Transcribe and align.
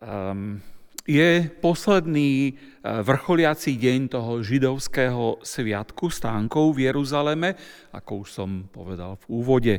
Um, 0.00 0.60
je 1.06 1.46
posledný 1.62 2.50
e, 2.50 2.52
vrcholiaci 2.82 3.78
deň 3.78 4.10
toho 4.10 4.42
židovského 4.42 5.38
sviatku 5.38 6.10
stánkov 6.10 6.74
v 6.74 6.90
Jeruzaleme, 6.90 7.54
ako 7.94 8.26
už 8.26 8.28
som 8.34 8.50
povedal 8.66 9.14
v 9.22 9.24
úvode. 9.30 9.74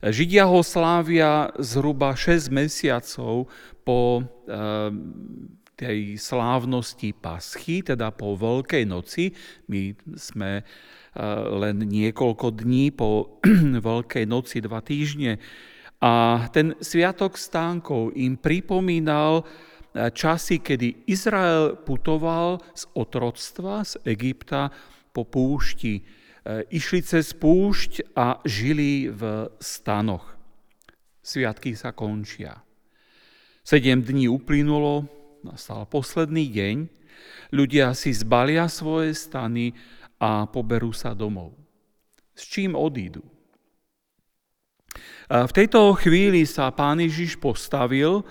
Židia 0.00 0.48
ho 0.48 0.64
slávia 0.64 1.52
zhruba 1.60 2.16
6 2.16 2.48
mesiacov 2.48 3.52
po 3.84 4.24
um, 4.24 4.24
tej 5.76 6.16
slávnosti 6.16 7.12
paschy, 7.12 7.84
teda 7.84 8.08
po 8.08 8.32
Veľkej 8.32 8.88
noci. 8.88 9.36
My 9.68 9.92
sme 10.16 10.64
len 11.60 11.76
niekoľko 11.78 12.46
dní 12.58 12.90
po 12.90 13.38
Veľkej 13.90 14.24
noci, 14.26 14.58
dva 14.62 14.82
týždne. 14.82 15.38
A 16.04 16.44
ten 16.52 16.76
sviatok 16.84 17.40
stánkov 17.40 18.12
im 18.12 18.36
pripomínal 18.36 19.48
časy, 19.94 20.60
kedy 20.60 21.08
Izrael 21.08 21.80
putoval 21.80 22.60
z 22.76 22.84
otroctva 22.92 23.88
z 23.88 23.96
Egypta 24.04 24.68
po 25.16 25.24
púšti. 25.24 26.02
E, 26.02 26.02
išli 26.74 27.00
cez 27.00 27.32
púšť 27.32 28.12
a 28.18 28.36
žili 28.44 29.08
v 29.08 29.48
stanoch. 29.62 30.34
Sviatky 31.24 31.72
sa 31.72 31.96
končia. 31.96 32.60
Sedem 33.64 34.04
dní 34.04 34.28
uplynulo, 34.28 35.08
nastal 35.40 35.88
posledný 35.88 36.52
deň, 36.52 36.76
ľudia 37.56 37.96
si 37.96 38.12
zbalia 38.12 38.68
svoje 38.68 39.16
stany 39.16 39.72
a 40.20 40.44
poberú 40.44 40.92
sa 40.92 41.16
domov. 41.16 41.56
S 42.36 42.44
čím 42.44 42.76
odídu? 42.76 43.24
E, 45.24 45.46
v 45.48 45.52
tejto 45.52 45.96
chvíli 45.96 46.44
sa 46.44 46.68
pán 46.74 47.00
Ježiš 47.00 47.40
postavil 47.40 48.24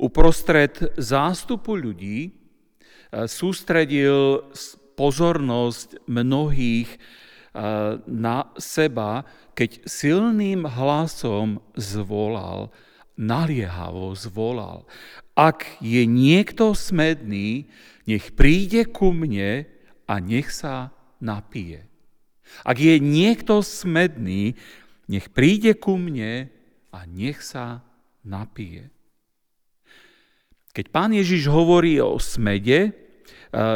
uprostred 0.00 0.96
zástupu 0.96 1.76
ľudí 1.76 2.32
eh, 2.32 3.28
sústredil 3.28 4.48
pozornosť 4.96 6.08
mnohých 6.08 6.88
eh, 6.88 6.98
na 8.08 8.48
seba, 8.56 9.28
keď 9.52 9.84
silným 9.84 10.64
hlasom 10.64 11.60
zvolal, 11.76 12.72
naliehavo 13.20 14.16
zvolal. 14.16 14.88
Ak 15.36 15.68
je 15.84 16.08
niekto 16.08 16.72
smedný, 16.72 17.68
nech 18.08 18.32
príde 18.32 18.88
ku 18.88 19.12
mne 19.12 19.68
a 20.08 20.14
nech 20.16 20.48
sa 20.48 20.96
napije. 21.20 21.84
Ak 22.64 22.80
je 22.80 22.96
niekto 22.98 23.60
smedný, 23.60 24.56
nech 25.10 25.26
príde 25.34 25.74
ku 25.74 25.98
mne 25.98 26.46
a 26.94 26.98
nech 27.10 27.42
sa 27.42 27.82
napije. 28.22 28.94
Keď 30.70 30.86
pán 30.94 31.10
Ježiš 31.10 31.50
hovorí 31.50 31.98
o 31.98 32.14
smede, 32.22 32.80
e, 32.86 32.92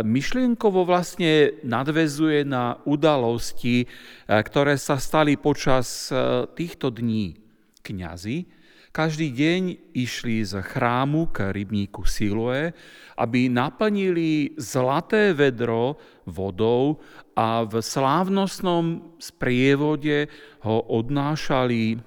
myšlienkovo 0.07 0.87
vlastne 0.87 1.59
nadvezuje 1.67 2.47
na 2.47 2.79
udalosti, 2.87 3.83
e, 3.83 3.87
ktoré 4.31 4.79
sa 4.79 5.03
stali 5.03 5.35
počas 5.35 6.15
e, 6.15 6.47
týchto 6.55 6.95
dní. 6.95 7.35
Kňazi 7.83 8.64
každý 8.95 9.35
deň 9.35 9.63
išli 9.91 10.47
z 10.47 10.63
chrámu 10.63 11.27
k 11.35 11.51
rybníku 11.51 12.07
Siloe, 12.07 12.71
aby 13.19 13.51
naplnili 13.51 14.55
zlaté 14.55 15.35
vedro 15.35 15.99
vodou 16.31 17.03
a 17.35 17.67
v 17.67 17.83
slávnostnom 17.83 19.19
sprievode 19.19 20.31
ho 20.63 20.79
odnášali 20.95 21.99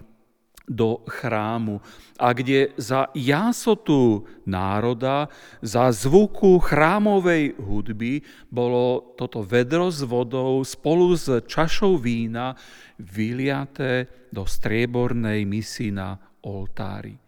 do 0.67 1.03
chrámu. 1.11 1.83
A 2.19 2.31
kde 2.31 2.71
za 2.79 3.11
jásotu 3.11 4.23
národa, 4.47 5.27
za 5.59 5.91
zvuku 5.91 6.59
chrámovej 6.59 7.59
hudby 7.59 8.23
bolo 8.47 9.15
toto 9.19 9.43
vedro 9.43 9.91
s 9.91 10.07
vodou 10.07 10.63
spolu 10.63 11.19
s 11.19 11.43
čašou 11.51 11.99
vína 11.99 12.55
vyliaté 12.95 14.07
do 14.31 14.47
striebornej 14.47 15.43
misy 15.43 15.91
na 15.91 16.19
oltári. 16.47 17.19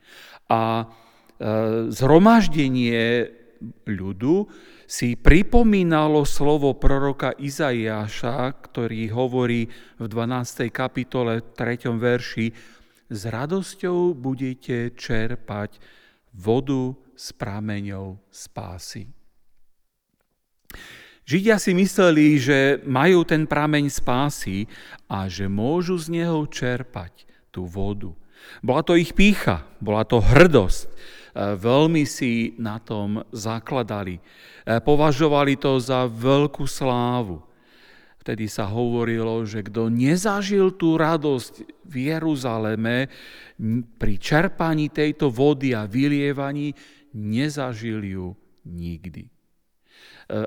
A 0.47 0.83
e, 0.83 0.85
zhromaždenie 1.91 3.27
ľudu 3.83 4.47
si 4.89 5.13
pripomínalo 5.13 6.25
slovo 6.25 6.73
proroka 6.79 7.35
Izaiáša, 7.37 8.57
ktorý 8.57 9.11
hovorí 9.13 9.69
v 9.99 10.05
12. 10.07 10.71
kapitole 10.73 11.43
3. 11.53 11.93
verši 11.93 12.47
s 13.09 13.21
radosťou 13.25 14.17
budete 14.17 14.97
čerpať 14.97 15.77
vodu 16.33 16.97
s 17.13 17.29
prameňou 17.35 18.17
spásy. 18.33 19.13
Židia 21.29 21.61
si 21.61 21.77
mysleli, 21.77 22.41
že 22.41 22.81
majú 22.89 23.21
ten 23.21 23.45
prameň 23.45 23.93
spásy 23.93 24.65
a 25.05 25.29
že 25.29 25.45
môžu 25.45 26.01
z 26.01 26.21
neho 26.21 26.41
čerpať 26.49 27.28
tú 27.49 27.65
vodu. 27.65 28.13
Bola 28.63 28.81
to 28.83 28.95
ich 28.95 29.13
pícha, 29.13 29.67
bola 29.83 30.07
to 30.07 30.23
hrdosť. 30.23 30.87
E, 30.89 31.55
veľmi 31.55 32.03
si 32.03 32.55
na 32.57 32.81
tom 32.81 33.21
zakladali. 33.29 34.17
E, 34.17 34.21
považovali 34.81 35.59
to 35.59 35.77
za 35.77 36.07
veľkú 36.09 36.65
slávu. 36.65 37.43
Vtedy 38.19 38.51
sa 38.51 38.67
hovorilo, 38.67 39.47
že 39.47 39.63
kto 39.63 39.87
nezažil 39.87 40.75
tú 40.75 40.99
radosť 40.99 41.65
v 41.87 41.93
Jeruzaleme 42.13 43.07
pri 43.95 44.13
čerpaní 44.19 44.91
tejto 44.91 45.31
vody 45.31 45.71
a 45.71 45.87
vylievaní, 45.87 46.75
nezažil 47.15 48.03
ju 48.03 48.27
nikdy. 48.67 49.25
E, 49.25 49.31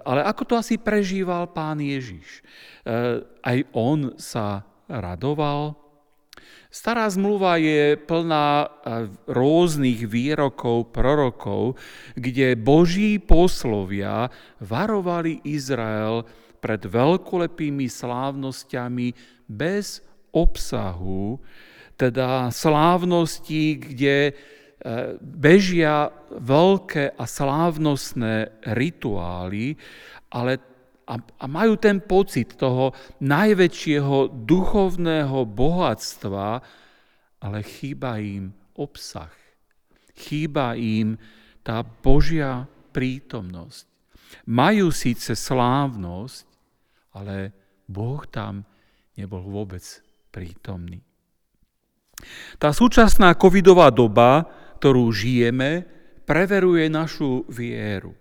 ale 0.05 0.21
ako 0.27 0.43
to 0.47 0.55
asi 0.59 0.77
prežíval 0.79 1.51
pán 1.51 1.81
Ježiš? 1.83 2.45
Aj 3.43 3.59
on 3.75 4.19
sa 4.19 4.67
radoval. 4.91 5.82
Stará 6.73 7.05
zmluva 7.13 7.61
je 7.61 8.01
plná 8.01 8.65
e, 8.65 8.69
rôznych 9.29 10.09
výrokov 10.09 10.89
prorokov, 10.89 11.77
kde 12.17 12.57
Boží 12.57 13.21
poslovia 13.21 14.33
varovali 14.57 15.45
Izrael 15.45 16.25
pred 16.65 16.81
veľkolepými 16.89 17.93
slávnosťami 17.93 19.13
bez 19.53 20.01
obsahu, 20.33 21.37
teda 22.01 22.49
slávnosti, 22.49 23.77
kde 23.77 24.17
e, 24.25 24.33
bežia 25.21 26.09
veľké 26.33 27.21
a 27.21 27.25
slávnostné 27.29 28.65
rituály, 28.73 29.77
ale 30.33 30.72
a, 31.13 31.21
a 31.21 31.45
majú 31.45 31.77
ten 31.77 32.01
pocit 32.01 32.57
toho 32.57 32.97
najväčšieho 33.21 34.33
duchovného 34.33 35.45
bohatstva, 35.45 36.49
ale 37.45 37.59
chýba 37.61 38.17
im 38.17 38.57
obsah. 38.81 39.33
Chýba 40.17 40.73
im 40.81 41.21
tá 41.61 41.85
Božia 41.85 42.65
prítomnosť. 42.97 43.85
Majú 44.49 44.89
síce 44.89 45.37
slávnosť, 45.37 46.49
ale 47.13 47.53
Boh 47.85 48.25
tam 48.25 48.65
nebol 49.13 49.45
vôbec 49.45 49.85
prítomný. 50.33 51.05
Tá 52.57 52.73
súčasná 52.73 53.35
covidová 53.37 53.93
doba, 53.93 54.47
ktorú 54.81 55.13
žijeme, 55.13 55.85
preveruje 56.25 56.87
našu 56.89 57.45
vieru. 57.51 58.15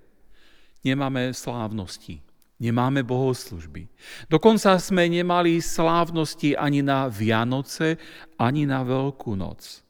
Nemáme 0.81 1.31
slávnosti, 1.31 2.19
nemáme 2.61 3.01
bohoslužby. 3.01 3.89
Dokonca 4.29 4.77
sme 4.77 5.09
nemali 5.09 5.57
slávnosti 5.57 6.53
ani 6.53 6.85
na 6.85 7.09
Vianoce, 7.09 7.97
ani 8.37 8.69
na 8.69 8.85
Veľkú 8.85 9.33
noc. 9.33 9.81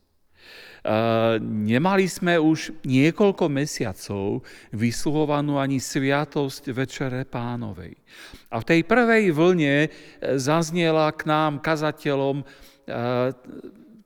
Nemali 1.46 2.10
sme 2.10 2.42
už 2.42 2.74
niekoľko 2.82 3.46
mesiacov 3.54 4.42
vysluhovanú 4.74 5.62
ani 5.62 5.78
sviatosť 5.78 6.74
Večere 6.74 7.22
pánovej. 7.22 7.94
A 8.50 8.58
v 8.58 8.66
tej 8.66 8.82
prvej 8.90 9.30
vlne 9.30 9.86
e, 9.86 9.90
zaznela 10.42 11.14
k 11.14 11.30
nám, 11.30 11.62
kazateľom, 11.62 12.42
e, 12.42 12.46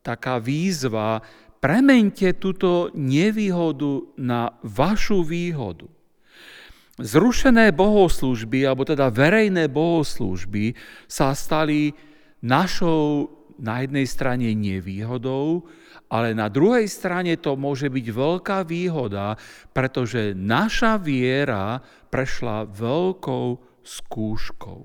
taká 0.04 0.36
výzva, 0.36 1.24
premente 1.64 2.36
túto 2.36 2.92
nevýhodu 2.92 4.12
na 4.20 4.52
vašu 4.60 5.24
výhodu. 5.24 5.88
Zrušené 6.96 7.76
bohoslúžby, 7.76 8.64
alebo 8.64 8.88
teda 8.88 9.12
verejné 9.12 9.68
bohoslúžby 9.68 10.72
sa 11.04 11.36
stali 11.36 11.92
našou 12.40 13.28
na 13.60 13.84
jednej 13.84 14.08
strane 14.08 14.48
nevýhodou, 14.56 15.68
ale 16.08 16.32
na 16.32 16.48
druhej 16.48 16.88
strane 16.88 17.36
to 17.36 17.52
môže 17.58 17.92
byť 17.92 18.06
veľká 18.08 18.58
výhoda, 18.64 19.36
pretože 19.76 20.32
naša 20.32 20.96
viera 20.96 21.84
prešla 22.08 22.64
veľkou 22.64 23.46
skúškou. 23.84 24.80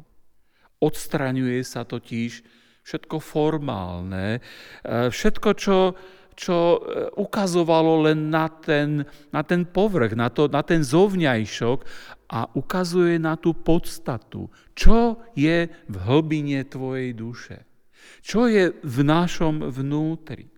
Odstraňuje 0.81 1.62
sa 1.62 1.86
totiž 1.86 2.42
všetko 2.81 3.22
formálne, 3.22 4.42
e, 4.81 5.10
všetko, 5.14 5.50
čo, 5.54 5.94
čo 6.42 6.58
e, 6.58 6.78
ukazovalo 7.22 8.10
len 8.10 8.34
na 8.34 8.50
ten, 8.50 9.06
na 9.30 9.46
ten 9.46 9.62
povrch, 9.62 10.18
na, 10.18 10.34
to, 10.34 10.50
na 10.50 10.66
ten 10.66 10.82
zovňajšok 10.82 11.80
a 12.34 12.50
ukazuje 12.58 13.22
na 13.22 13.38
tú 13.38 13.54
podstatu. 13.54 14.50
Čo 14.74 15.22
je 15.38 15.70
v 15.70 15.96
hlbine 16.02 16.66
tvojej 16.66 17.14
duše? 17.14 17.62
Čo 18.26 18.50
je 18.50 18.74
v 18.74 18.98
našom 19.06 19.70
vnútri? 19.70 20.50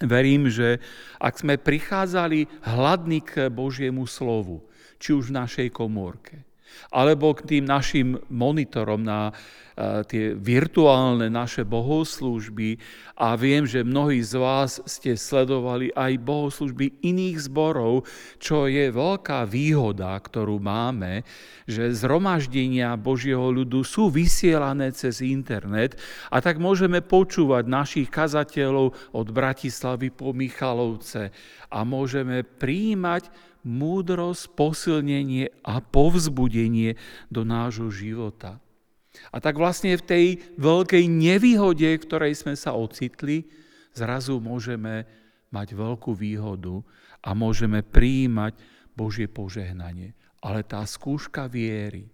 Verím, 0.00 0.46
že 0.46 0.78
ak 1.18 1.42
sme 1.42 1.58
prichádzali 1.58 2.46
hladní 2.62 3.26
k 3.26 3.50
Božiemu 3.50 4.06
slovu, 4.06 4.70
či 5.02 5.12
už 5.12 5.34
v 5.34 5.36
našej 5.44 5.68
komórke, 5.74 6.46
alebo 6.90 7.32
k 7.36 7.56
tým 7.56 7.64
našim 7.66 8.18
monitorom 8.28 9.02
na 9.02 9.30
uh, 9.30 10.02
tie 10.04 10.36
virtuálne 10.36 11.32
naše 11.32 11.64
bohoslúžby 11.64 12.76
a 13.16 13.36
viem, 13.36 13.64
že 13.64 13.84
mnohí 13.84 14.20
z 14.20 14.36
vás 14.36 14.80
ste 14.84 15.16
sledovali 15.16 15.92
aj 15.92 16.20
bohoslúžby 16.20 17.00
iných 17.04 17.48
zborov, 17.48 18.04
čo 18.40 18.68
je 18.68 18.92
veľká 18.92 19.44
výhoda, 19.48 20.16
ktorú 20.16 20.60
máme, 20.60 21.24
že 21.64 21.92
zhromaždenia 21.92 22.96
Božieho 22.96 23.52
ľudu 23.52 23.84
sú 23.84 24.08
vysielané 24.08 24.92
cez 24.92 25.20
internet. 25.24 25.96
A 26.32 26.40
tak 26.40 26.56
môžeme 26.58 27.00
počúvať 27.04 27.64
našich 27.68 28.08
kazateľov 28.08 28.96
od 29.14 29.26
Bratislavy 29.30 30.12
po 30.12 30.32
Michalovce. 30.32 31.32
A 31.70 31.86
môžeme 31.86 32.42
prijímať 32.42 33.49
múdrosť, 33.66 34.56
posilnenie 34.56 35.52
a 35.64 35.80
povzbudenie 35.80 36.96
do 37.28 37.44
nášho 37.44 37.92
života. 37.92 38.58
A 39.34 39.42
tak 39.42 39.58
vlastne 39.58 39.98
v 39.98 40.06
tej 40.06 40.26
veľkej 40.56 41.04
nevýhode, 41.10 41.98
v 41.98 42.04
ktorej 42.06 42.38
sme 42.38 42.54
sa 42.54 42.72
ocitli, 42.78 43.50
zrazu 43.92 44.38
môžeme 44.38 45.04
mať 45.50 45.74
veľkú 45.74 46.14
výhodu 46.14 46.78
a 47.26 47.34
môžeme 47.34 47.82
prijímať 47.82 48.54
Božie 48.94 49.26
požehnanie. 49.26 50.14
Ale 50.40 50.64
tá 50.64 50.86
skúška 50.86 51.50
viery, 51.50 52.06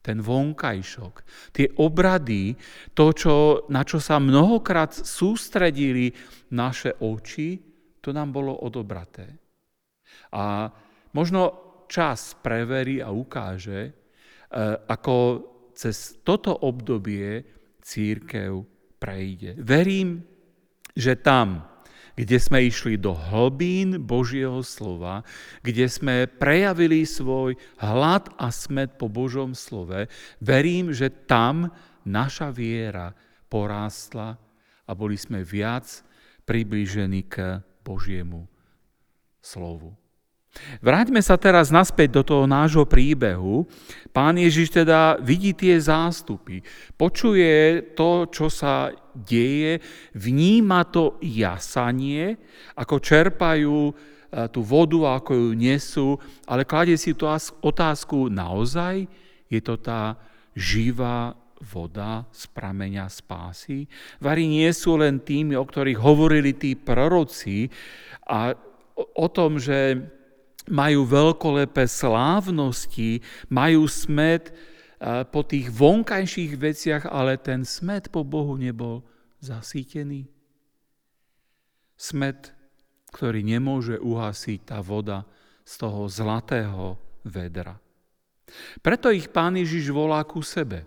ten 0.00 0.22
vonkajšok, 0.22 1.14
tie 1.50 1.66
obrady, 1.82 2.54
to, 2.94 3.10
čo, 3.10 3.34
na 3.68 3.82
čo 3.82 3.98
sa 3.98 4.22
mnohokrát 4.22 4.94
sústredili 4.94 6.14
naše 6.54 6.94
oči, 7.02 7.58
to 7.98 8.14
nám 8.14 8.30
bolo 8.30 8.54
odobraté. 8.62 9.34
A 10.30 10.70
Možno 11.16 11.42
čas 11.88 12.36
preverí 12.44 13.00
a 13.00 13.08
ukáže, 13.08 13.80
e, 13.88 13.92
ako 14.84 15.16
cez 15.72 16.20
toto 16.20 16.52
obdobie 16.52 17.40
církev 17.80 18.60
prejde. 19.00 19.56
Verím, 19.56 20.20
že 20.92 21.16
tam, 21.16 21.64
kde 22.16 22.36
sme 22.40 22.64
išli 22.68 22.96
do 22.96 23.12
hlbín 23.12 24.00
Božieho 24.04 24.64
slova, 24.64 25.24
kde 25.60 25.88
sme 25.88 26.28
prejavili 26.28 27.04
svoj 27.04 27.56
hlad 27.80 28.32
a 28.40 28.48
smet 28.52 28.96
po 28.96 29.08
Božom 29.08 29.52
slove, 29.52 30.08
verím, 30.40 30.92
že 30.92 31.12
tam 31.12 31.68
naša 32.04 32.52
viera 32.52 33.12
porástla 33.52 34.40
a 34.88 34.90
boli 34.96 35.20
sme 35.20 35.44
viac 35.44 35.84
priblížení 36.48 37.28
k 37.28 37.60
Božiemu 37.84 38.48
slovu. 39.44 40.05
Vráťme 40.80 41.20
sa 41.20 41.36
teraz 41.40 41.72
naspäť 41.72 42.20
do 42.20 42.22
toho 42.24 42.44
nášho 42.44 42.84
príbehu. 42.84 43.64
Pán 44.12 44.40
Ježiš 44.40 44.72
teda 44.72 45.20
vidí 45.20 45.52
tie 45.52 45.76
zástupy, 45.76 46.64
počuje 46.96 47.84
to, 47.92 48.28
čo 48.32 48.48
sa 48.48 48.88
deje, 49.12 49.80
vníma 50.16 50.88
to 50.88 51.20
jasanie, 51.20 52.40
ako 52.76 52.96
čerpajú 52.96 53.76
e, 53.88 53.92
tú 54.48 54.60
vodu, 54.64 55.20
ako 55.20 55.32
ju 55.36 55.50
nesú, 55.52 56.08
ale 56.48 56.64
kladie 56.64 56.96
si 56.96 57.12
tú 57.12 57.28
otázku, 57.60 58.32
naozaj 58.32 59.04
je 59.52 59.60
to 59.60 59.76
tá 59.76 60.16
živá 60.56 61.36
voda 61.60 62.24
z 62.32 62.48
prameňa 62.52 63.08
spásy? 63.12 63.84
Vary 64.20 64.48
nie 64.48 64.68
sú 64.72 64.96
len 64.96 65.20
tými, 65.20 65.56
o 65.56 65.64
ktorých 65.64 66.00
hovorili 66.00 66.56
tí 66.56 66.72
proroci 66.76 67.68
a 68.28 68.56
o 68.96 69.26
tom, 69.28 69.60
že 69.60 70.00
majú 70.70 71.06
veľkolepé 71.06 71.86
slávnosti, 71.86 73.22
majú 73.50 73.86
smet 73.86 74.50
eh, 74.50 75.22
po 75.26 75.42
tých 75.46 75.70
vonkajších 75.70 76.52
veciach, 76.58 77.02
ale 77.08 77.38
ten 77.38 77.62
smet 77.62 78.10
po 78.10 78.22
Bohu 78.26 78.58
nebol 78.58 79.02
zasítený. 79.42 80.26
Smet, 81.96 82.52
ktorý 83.14 83.40
nemôže 83.40 83.96
uhasiť 83.96 84.58
tá 84.68 84.78
voda 84.84 85.24
z 85.64 85.72
toho 85.80 86.04
zlatého 86.06 87.00
vedra. 87.24 87.80
Preto 88.84 89.10
ich 89.10 89.32
pán 89.32 89.58
Ježiš 89.58 89.90
volá 89.90 90.22
ku 90.22 90.44
sebe. 90.44 90.86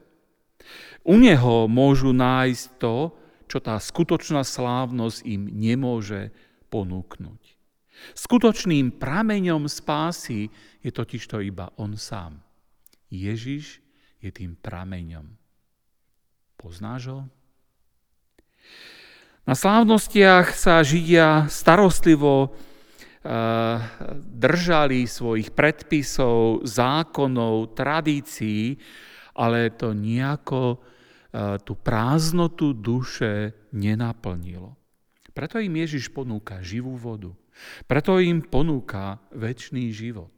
U 1.04 1.18
neho 1.18 1.66
môžu 1.66 2.14
nájsť 2.14 2.66
to, 2.78 3.12
čo 3.50 3.58
tá 3.58 3.76
skutočná 3.82 4.46
slávnosť 4.46 5.26
im 5.26 5.50
nemôže 5.50 6.30
ponúknuť. 6.70 7.49
Skutočným 8.16 8.96
prameňom 8.98 9.68
spásy 9.68 10.50
je 10.80 10.92
totižto 10.92 11.44
iba 11.44 11.72
On 11.80 11.96
sám. 11.96 12.40
Ježiš 13.10 13.82
je 14.20 14.30
tým 14.30 14.56
prameňom. 14.60 15.26
Poznáš 16.60 17.04
ho? 17.10 17.22
Na 19.50 19.58
slávnostiach 19.58 20.54
sa 20.54 20.86
Židia 20.86 21.50
starostlivo 21.50 22.46
eh, 22.46 22.52
držali 24.30 25.10
svojich 25.10 25.50
predpisov, 25.56 26.68
zákonov, 26.68 27.74
tradícií, 27.74 28.78
ale 29.34 29.74
to 29.74 29.98
nejako 29.98 30.78
eh, 30.78 31.58
tú 31.66 31.74
prázdnotu 31.80 32.78
duše 32.78 33.56
nenaplnilo. 33.74 34.78
Preto 35.34 35.58
im 35.64 35.72
Ježiš 35.72 36.12
ponúka 36.12 36.60
živú 36.60 37.00
vodu. 37.00 37.32
Preto 37.88 38.20
im 38.20 38.44
ponúka 38.46 39.20
väčší 39.34 39.90
život. 39.96 40.34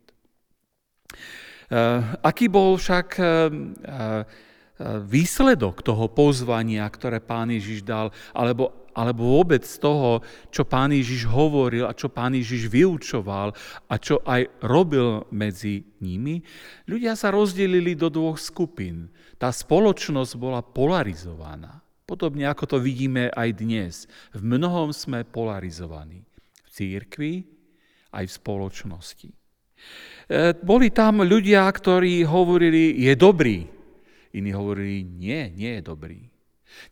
Eh, 1.72 2.00
aký 2.20 2.52
bol 2.52 2.76
však 2.76 3.08
eh, 3.16 3.24
eh, 3.24 4.24
výsledok 5.08 5.88
toho 5.88 6.12
pozvania, 6.12 6.84
ktoré 6.84 7.24
pán 7.24 7.48
Ježiš 7.48 7.88
dal, 7.88 8.12
alebo, 8.36 8.92
alebo 8.92 9.40
vôbec 9.40 9.64
toho, 9.80 10.20
čo 10.52 10.68
pán 10.68 10.92
Ježiš 10.92 11.32
hovoril 11.32 11.88
a 11.88 11.96
čo 11.96 12.12
pán 12.12 12.36
Ježiš 12.36 12.68
vyučoval 12.68 13.56
a 13.88 13.96
čo 13.96 14.20
aj 14.26 14.52
robil 14.68 15.24
medzi 15.32 15.88
nimi, 16.04 16.44
ľudia 16.92 17.16
sa 17.16 17.32
rozdelili 17.32 17.96
do 17.96 18.12
dvoch 18.12 18.36
skupín. 18.36 19.08
Tá 19.40 19.54
spoločnosť 19.54 20.34
bola 20.36 20.60
polarizovaná. 20.60 21.80
Podobne 22.04 22.52
ako 22.52 22.68
to 22.68 22.78
vidíme 22.84 23.32
aj 23.32 23.50
dnes. 23.56 23.94
V 24.36 24.44
mnohom 24.44 24.92
sme 24.92 25.24
polarizovaní 25.24 26.28
církvi, 26.72 27.44
aj 28.16 28.26
v 28.28 28.38
spoločnosti. 28.40 29.30
E, 29.30 29.36
boli 30.64 30.90
tam 30.96 31.24
ľudia, 31.28 31.68
ktorí 31.68 32.24
hovorili, 32.24 32.96
je 32.96 33.14
dobrý. 33.20 33.68
Iní 34.32 34.52
hovorili, 34.56 35.04
nie, 35.04 35.52
nie 35.52 35.72
je 35.80 35.84
dobrý. 35.84 36.20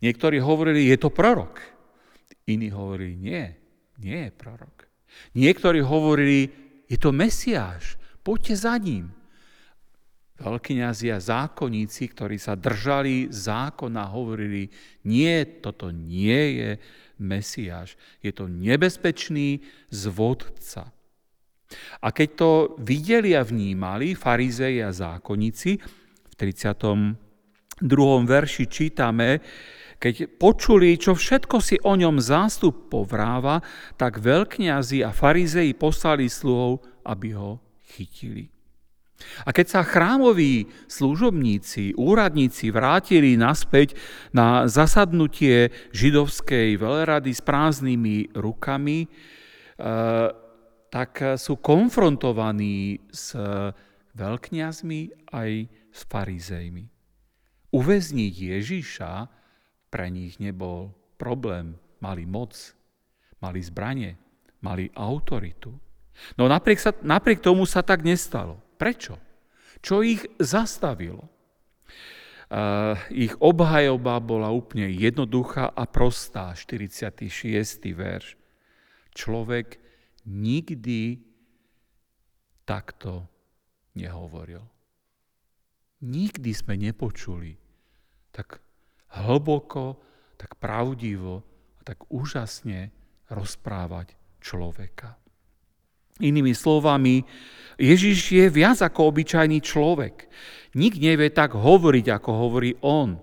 Niektorí 0.04 0.36
hovorili, 0.44 0.92
je 0.92 0.96
to 1.00 1.08
prorok. 1.08 1.56
Iní 2.44 2.68
hovorili, 2.68 3.16
nie, 3.16 3.44
nie 4.04 4.28
je 4.28 4.30
prorok. 4.36 4.84
Niektorí 5.32 5.80
hovorili, 5.80 6.52
je 6.84 6.98
to 7.00 7.14
Mesiáš, 7.14 7.96
poďte 8.20 8.54
za 8.60 8.76
ním. 8.76 9.14
Veľkňazi 10.40 11.12
a 11.12 11.20
zákonníci, 11.20 12.16
ktorí 12.16 12.40
sa 12.40 12.56
držali 12.56 13.28
zákona, 13.28 14.08
hovorili, 14.08 14.72
nie, 15.04 15.44
toto 15.60 15.92
nie 15.92 16.56
je 16.56 16.70
Mesiáš. 17.20 17.94
Je 18.24 18.32
to 18.32 18.48
nebezpečný 18.48 19.60
zvodca. 19.92 20.90
A 22.02 22.10
keď 22.10 22.28
to 22.34 22.50
videli 22.82 23.36
a 23.38 23.46
vnímali 23.46 24.18
farizei 24.18 24.82
a 24.82 24.90
zákonníci, 24.90 25.70
v 26.26 26.34
32. 26.34 27.14
verši 28.26 28.64
čítame, 28.66 29.38
keď 30.00 30.40
počuli, 30.40 30.96
čo 30.96 31.12
všetko 31.12 31.56
si 31.60 31.76
o 31.84 31.92
ňom 31.92 32.18
zástup 32.18 32.88
povráva, 32.88 33.60
tak 34.00 34.18
veľkňazi 34.18 35.04
a 35.04 35.12
farizei 35.12 35.76
poslali 35.76 36.26
sluhov, 36.26 36.80
aby 37.04 37.36
ho 37.36 37.60
chytili. 37.84 38.59
A 39.44 39.50
keď 39.52 39.66
sa 39.68 39.80
chrámoví 39.86 40.68
služobníci, 40.88 41.96
úradníci 41.96 42.72
vrátili 42.72 43.36
naspäť 43.36 43.96
na 44.32 44.66
zasadnutie 44.66 45.70
židovskej 45.92 46.76
veľrady 46.80 47.30
s 47.32 47.40
prázdnymi 47.44 48.36
rukami, 48.36 49.06
eh, 49.06 50.28
tak 50.90 51.38
sú 51.38 51.54
konfrontovaní 51.62 52.98
s 53.14 53.38
veľkňazmi 54.18 55.30
aj 55.30 55.50
s 55.94 56.00
farizejmi. 56.10 56.84
Uväzniť 57.70 58.34
Ježíša 58.34 59.30
pre 59.90 60.06
nich 60.10 60.42
nebol 60.42 60.90
problém, 61.14 61.78
mali 62.02 62.26
moc. 62.26 62.54
mali 63.40 63.64
zbranie, 63.64 64.20
mali 64.60 64.92
autoritu. 64.92 65.72
No 66.36 66.44
napriek, 66.44 66.76
sa, 66.76 66.92
napriek 67.00 67.40
tomu 67.40 67.64
sa 67.64 67.80
tak 67.80 68.04
nestalo. 68.04 68.60
Prečo? 68.80 69.20
Čo 69.84 70.00
ich 70.00 70.24
zastavilo? 70.40 71.28
Ich 73.12 73.36
obhajoba 73.36 74.16
bola 74.24 74.48
úplne 74.48 74.88
jednoduchá 74.88 75.68
a 75.68 75.84
prostá. 75.84 76.56
46. 76.56 77.20
verš. 77.92 78.40
Človek 79.12 79.76
nikdy 80.24 81.20
takto 82.64 83.28
nehovoril. 83.92 84.64
Nikdy 86.00 86.50
sme 86.56 86.80
nepočuli 86.80 87.60
tak 88.32 88.64
hlboko, 89.20 90.00
tak 90.40 90.56
pravdivo 90.56 91.44
a 91.76 91.80
tak 91.84 92.08
úžasne 92.08 92.88
rozprávať 93.28 94.16
človeka. 94.40 95.19
Inými 96.20 96.52
slovami, 96.52 97.24
Ježiš 97.80 98.36
je 98.36 98.46
viac 98.52 98.84
ako 98.84 99.08
obyčajný 99.08 99.64
človek. 99.64 100.28
Nik 100.76 101.00
nevie 101.00 101.32
tak 101.32 101.56
hovoriť, 101.56 102.06
ako 102.12 102.30
hovorí 102.30 102.76
on. 102.84 103.16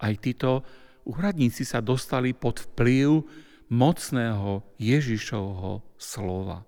Aj 0.00 0.14
títo 0.16 0.64
úradníci 1.04 1.62
sa 1.62 1.84
dostali 1.84 2.32
pod 2.32 2.72
vplyv 2.72 3.22
mocného 3.70 4.64
Ježišovho 4.80 5.84
slova. 6.00 6.64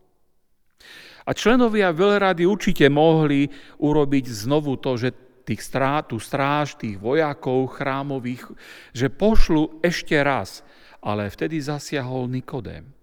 A 1.24 1.30
členovia 1.32 1.88
veľrady 1.90 2.44
určite 2.44 2.84
mohli 2.92 3.48
urobiť 3.80 4.24
znovu 4.28 4.76
to, 4.76 5.00
že 5.00 5.16
tých 5.44 5.60
strá, 5.60 6.04
tú 6.04 6.20
stráž, 6.20 6.76
tých 6.76 7.00
vojakov 7.00 7.80
chrámových, 7.80 8.52
že 8.92 9.12
pošlu 9.12 9.80
ešte 9.80 10.16
raz. 10.20 10.64
Ale 11.04 11.28
vtedy 11.28 11.60
zasiahol 11.60 12.28
Nikodém. 12.32 12.93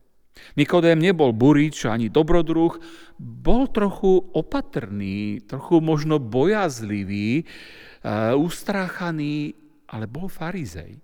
Nikodém 0.58 1.00
nebol 1.00 1.32
burič 1.32 1.86
ani 1.86 2.12
dobrodruh, 2.12 2.78
bol 3.20 3.68
trochu 3.70 4.20
opatrný, 4.34 5.44
trochu 5.46 5.80
možno 5.80 6.20
bojazlivý, 6.20 7.44
uh, 7.44 8.34
ustráchaný, 8.36 9.56
ale 9.92 10.06
bol 10.08 10.28
farizej. 10.28 11.00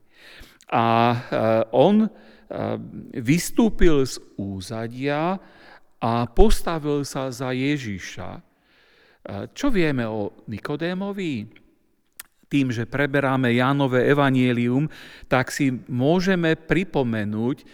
A 0.71 0.85
uh, 1.13 1.19
on 1.71 2.05
uh, 2.05 2.09
vystúpil 3.17 4.03
z 4.03 4.19
úzadia 4.35 5.39
a 5.97 6.11
postavil 6.29 7.01
sa 7.01 7.33
za 7.33 7.49
Ježiša. 7.49 8.45
Čo 9.27 9.67
vieme 9.73 10.07
o 10.07 10.45
Nikodémovi? 10.47 11.51
Tým, 12.47 12.71
že 12.71 12.87
preberáme 12.87 13.51
Jánové 13.51 14.07
evanielium, 14.07 14.87
tak 15.27 15.51
si 15.51 15.83
môžeme 15.91 16.55
pripomenúť, 16.55 17.67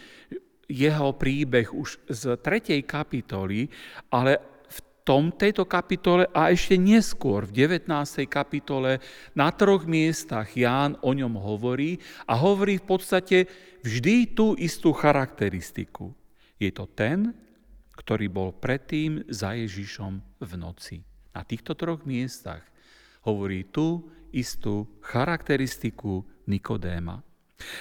jeho 0.68 1.12
príbeh 1.16 1.70
už 1.72 2.00
z 2.08 2.36
3. 2.40 2.82
kapitoly, 2.84 3.68
ale 4.08 4.40
v 4.68 4.78
tom, 5.04 5.28
tejto 5.30 5.68
kapitole 5.68 6.24
a 6.32 6.48
ešte 6.48 6.80
neskôr 6.80 7.44
v 7.44 7.68
19. 7.68 7.90
kapitole 8.24 8.98
na 9.36 9.52
troch 9.52 9.84
miestach 9.84 10.48
Ján 10.56 10.96
o 11.04 11.12
ňom 11.12 11.36
hovorí 11.36 12.00
a 12.24 12.40
hovorí 12.40 12.80
v 12.80 12.86
podstate 12.88 13.38
vždy 13.84 14.32
tú 14.32 14.56
istú 14.56 14.96
charakteristiku. 14.96 16.16
Je 16.56 16.72
to 16.72 16.88
ten, 16.88 17.36
ktorý 17.94 18.26
bol 18.32 18.50
predtým 18.56 19.22
za 19.28 19.52
Ježišom 19.52 20.40
v 20.40 20.52
noci. 20.56 20.96
Na 21.34 21.44
týchto 21.44 21.76
troch 21.76 22.02
miestach 22.08 22.64
hovorí 23.26 23.68
tú 23.68 24.08
istú 24.34 24.88
charakteristiku 25.02 26.26
Nikodéma. 26.48 27.33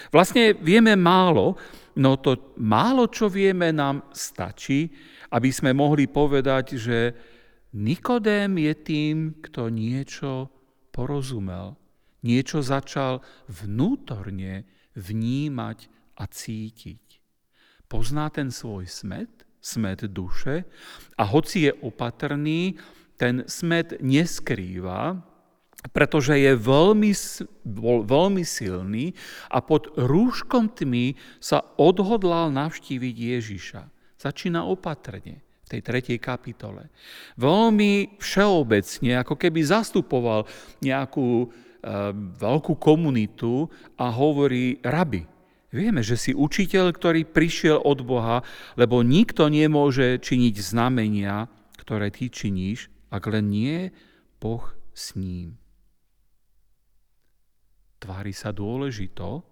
Vlastne 0.10 0.54
vieme 0.58 0.94
málo, 0.98 1.58
no 2.00 2.18
to 2.18 2.56
málo, 2.62 3.10
čo 3.10 3.30
vieme, 3.30 3.70
nám 3.74 4.10
stačí, 4.14 4.90
aby 5.34 5.50
sme 5.50 5.74
mohli 5.74 6.06
povedať, 6.06 6.66
že 6.78 7.00
Nikodém 7.74 8.54
je 8.70 8.74
tým, 8.78 9.16
kto 9.42 9.74
niečo 9.74 10.54
porozumel, 10.94 11.74
niečo 12.22 12.62
začal 12.62 13.26
vnútorne 13.50 14.70
vnímať 14.94 15.90
a 16.22 16.30
cítiť. 16.30 17.18
Pozná 17.90 18.30
ten 18.30 18.54
svoj 18.54 18.86
smet, 18.86 19.42
smet 19.58 20.06
duše 20.06 20.70
a 21.18 21.24
hoci 21.26 21.66
je 21.70 21.72
opatrný, 21.82 22.78
ten 23.18 23.42
smet 23.50 23.98
neskrýva, 24.06 25.33
pretože 25.92 26.40
je 26.40 26.56
veľmi, 26.56 27.12
bol 27.68 28.08
veľmi 28.08 28.44
silný 28.48 29.12
a 29.52 29.60
pod 29.60 29.92
rúškom 30.00 30.72
tmy 30.72 31.20
sa 31.44 31.60
odhodlal 31.76 32.54
navštíviť 32.56 33.16
Ježiša. 33.36 33.82
Začína 34.16 34.64
opatrne 34.64 35.44
v 35.44 35.68
tej 35.68 35.82
tretej 35.84 36.18
kapitole. 36.24 36.88
Veľmi 37.36 38.16
všeobecne, 38.16 39.20
ako 39.20 39.36
keby 39.36 39.60
zastupoval 39.68 40.48
nejakú 40.80 41.44
e, 41.44 41.48
veľkú 42.40 42.80
komunitu 42.80 43.68
a 44.00 44.08
hovorí, 44.08 44.80
rabi, 44.80 45.28
vieme, 45.76 46.00
že 46.00 46.16
si 46.16 46.32
učiteľ, 46.32 46.96
ktorý 46.96 47.28
prišiel 47.28 47.84
od 47.84 48.00
Boha, 48.08 48.40
lebo 48.80 49.04
nikto 49.04 49.52
nemôže 49.52 50.24
činiť 50.24 50.56
znamenia, 50.56 51.52
ktoré 51.76 52.08
ty 52.08 52.32
činíš, 52.32 52.88
ak 53.12 53.28
len 53.28 53.52
nie 53.52 53.92
Boh 54.40 54.64
s 54.96 55.20
ním 55.20 55.63
tvári 58.04 58.36
sa 58.36 58.52
dôležito, 58.52 59.48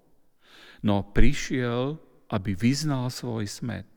no 0.84 0.96
prišiel, 1.16 1.96
aby 2.28 2.52
vyznal 2.52 3.08
svoj 3.08 3.48
smet. 3.48 3.88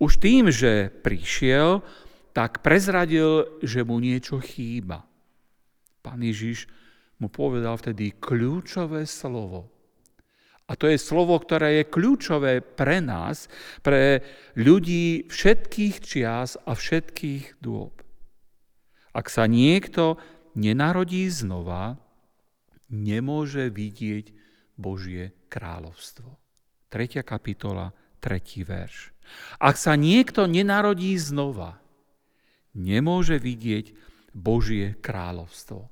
Už 0.00 0.16
tým, 0.16 0.48
že 0.48 0.88
prišiel, 0.88 1.84
tak 2.32 2.64
prezradil, 2.64 3.60
že 3.60 3.84
mu 3.84 4.00
niečo 4.00 4.40
chýba. 4.40 5.04
Pán 6.00 6.24
Ježiš 6.24 6.64
mu 7.20 7.28
povedal 7.28 7.76
vtedy 7.76 8.16
kľúčové 8.16 9.04
slovo. 9.04 9.68
A 10.70 10.78
to 10.78 10.86
je 10.86 10.96
slovo, 10.96 11.34
ktoré 11.36 11.82
je 11.82 11.90
kľúčové 11.92 12.62
pre 12.62 13.02
nás, 13.02 13.50
pre 13.82 14.22
ľudí 14.54 15.26
všetkých 15.26 15.96
čias 16.00 16.54
a 16.62 16.78
všetkých 16.78 17.58
dôb. 17.58 17.92
Ak 19.10 19.26
sa 19.26 19.50
niekto 19.50 20.16
nenarodí 20.54 21.26
znova, 21.26 21.98
nemôže 22.90 23.70
vidieť 23.70 24.34
Božie 24.74 25.32
kráľovstvo. 25.48 26.36
3. 26.90 27.22
kapitola, 27.22 27.94
3. 28.18 28.66
verš. 28.66 29.14
Ak 29.62 29.78
sa 29.78 29.94
niekto 29.94 30.50
nenarodí 30.50 31.14
znova, 31.14 31.78
nemôže 32.74 33.38
vidieť 33.38 33.94
Božie 34.34 34.98
kráľovstvo. 34.98 35.86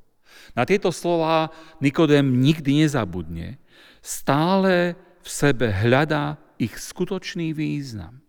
Na 0.54 0.66
tieto 0.68 0.92
slova 0.92 1.54
Nikodem 1.78 2.42
nikdy 2.42 2.84
nezabudne. 2.84 3.56
Stále 4.02 4.98
v 5.22 5.28
sebe 5.28 5.70
hľadá 5.70 6.36
ich 6.58 6.74
skutočný 6.76 7.54
význam. 7.54 8.20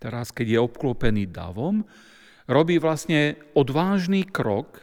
Teraz, 0.00 0.32
keď 0.32 0.46
je 0.56 0.64
obklopený 0.64 1.28
davom, 1.28 1.84
robí 2.48 2.80
vlastne 2.80 3.36
odvážny 3.52 4.24
krok, 4.24 4.80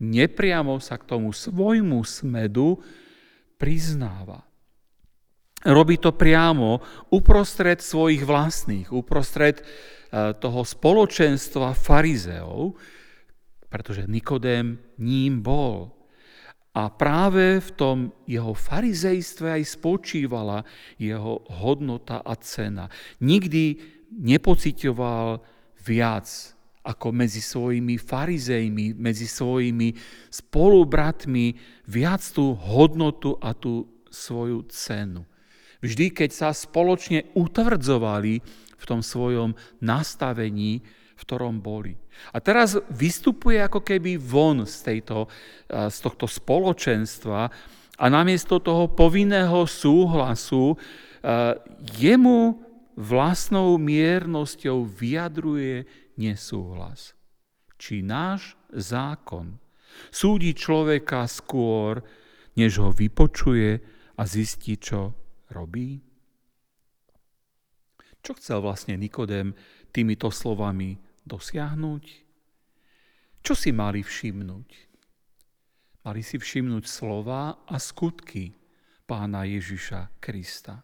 nepriamo 0.00 0.78
sa 0.82 0.98
k 0.98 1.06
tomu 1.06 1.30
svojmu 1.30 2.02
smedu 2.02 2.80
priznáva. 3.60 4.42
Robí 5.64 5.96
to 5.96 6.12
priamo 6.12 6.84
uprostred 7.08 7.80
svojich 7.80 8.20
vlastných, 8.20 8.92
uprostred 8.92 9.64
e, 9.64 9.64
toho 10.36 10.60
spoločenstva 10.60 11.72
farizeov, 11.72 12.76
pretože 13.72 14.04
Nikodém 14.04 14.76
ním 15.00 15.40
bol. 15.40 15.88
A 16.74 16.90
práve 16.92 17.64
v 17.64 17.70
tom 17.78 17.98
jeho 18.28 18.52
farizejstve 18.52 19.62
aj 19.62 19.78
spočívala 19.78 20.68
jeho 21.00 21.40
hodnota 21.48 22.20
a 22.20 22.34
cena. 22.36 22.92
Nikdy 23.24 23.64
nepocitoval 24.20 25.40
viac 25.80 26.53
ako 26.84 27.16
medzi 27.16 27.40
svojimi 27.40 27.96
farizejmi, 27.96 28.92
medzi 28.92 29.24
svojimi 29.24 29.96
spolubratmi 30.28 31.56
viac 31.88 32.20
tú 32.28 32.52
hodnotu 32.52 33.40
a 33.40 33.56
tú 33.56 33.88
svoju 34.12 34.68
cenu. 34.68 35.24
Vždy, 35.80 36.12
keď 36.12 36.30
sa 36.32 36.48
spoločne 36.52 37.32
utvrdzovali 37.32 38.34
v 38.76 38.84
tom 38.84 39.00
svojom 39.00 39.56
nastavení, 39.80 40.84
v 41.14 41.22
ktorom 41.24 41.64
boli. 41.64 41.96
A 42.36 42.38
teraz 42.38 42.76
vystupuje 42.92 43.58
ako 43.58 43.80
keby 43.80 44.20
von 44.20 44.68
z, 44.68 44.76
tejto, 44.84 45.26
z 45.68 45.96
tohto 46.04 46.28
spoločenstva 46.28 47.40
a 47.94 48.04
namiesto 48.10 48.60
toho 48.60 48.90
povinného 48.92 49.64
súhlasu 49.64 50.76
jemu 51.96 52.60
vlastnou 52.94 53.74
miernosťou 53.80 54.86
vyjadruje 54.86 56.03
nesúhlas. 56.16 57.14
Či 57.78 58.06
náš 58.06 58.54
zákon 58.70 59.58
súdi 60.10 60.54
človeka 60.54 61.26
skôr, 61.26 62.02
než 62.54 62.78
ho 62.82 62.90
vypočuje 62.94 63.82
a 64.14 64.22
zistí, 64.26 64.78
čo 64.78 65.14
robí? 65.50 65.98
Čo 68.24 68.32
chcel 68.40 68.58
vlastne 68.64 68.96
Nikodém 68.96 69.52
týmito 69.92 70.32
slovami 70.32 70.96
dosiahnuť? 71.28 72.04
Čo 73.44 73.52
si 73.52 73.70
mali 73.76 74.00
všimnúť? 74.00 74.68
Mali 76.08 76.20
si 76.24 76.40
všimnúť 76.40 76.84
slova 76.88 77.68
a 77.68 77.76
skutky 77.76 78.56
pána 79.04 79.44
Ježiša 79.44 80.20
Krista. 80.20 80.80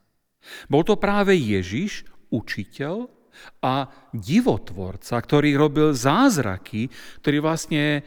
Bol 0.68 0.84
to 0.84 1.00
práve 1.00 1.37
Ježiš, 1.37 2.04
učiteľ 2.32 3.19
a 3.62 3.88
divotvorca, 4.12 5.16
ktorý 5.18 5.56
robil 5.56 5.94
zázraky, 5.96 6.90
ktorý 7.25 7.38
vlastne 7.42 8.04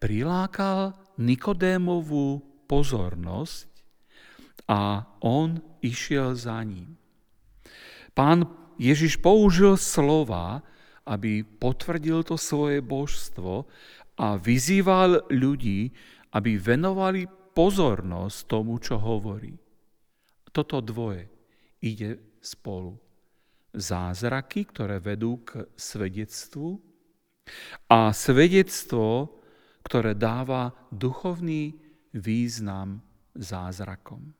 prilákal 0.00 0.96
Nikodémovú 1.20 2.40
pozornosť 2.64 3.68
a 4.70 5.04
on 5.20 5.60
išiel 5.84 6.32
za 6.32 6.62
ním. 6.64 6.96
Pán 8.16 8.48
Ježiš 8.80 9.20
použil 9.20 9.76
slova, 9.76 10.64
aby 11.04 11.44
potvrdil 11.44 12.24
to 12.24 12.40
svoje 12.40 12.80
božstvo 12.80 13.68
a 14.16 14.40
vyzýval 14.40 15.28
ľudí, 15.28 15.92
aby 16.32 16.56
venovali 16.56 17.26
pozornosť 17.52 18.36
tomu, 18.46 18.78
čo 18.78 18.96
hovorí. 18.96 19.52
Toto 20.50 20.80
dvoje 20.80 21.26
ide 21.82 22.38
spolu. 22.40 22.94
Zázraky, 23.70 24.66
ktoré 24.66 24.98
vedú 24.98 25.42
k 25.46 25.66
svedectvu 25.78 26.82
a 27.86 28.10
svedectvo, 28.10 29.30
ktoré 29.86 30.18
dáva 30.18 30.74
duchovný 30.90 31.78
význam 32.14 33.02
zázrakom. 33.34 34.34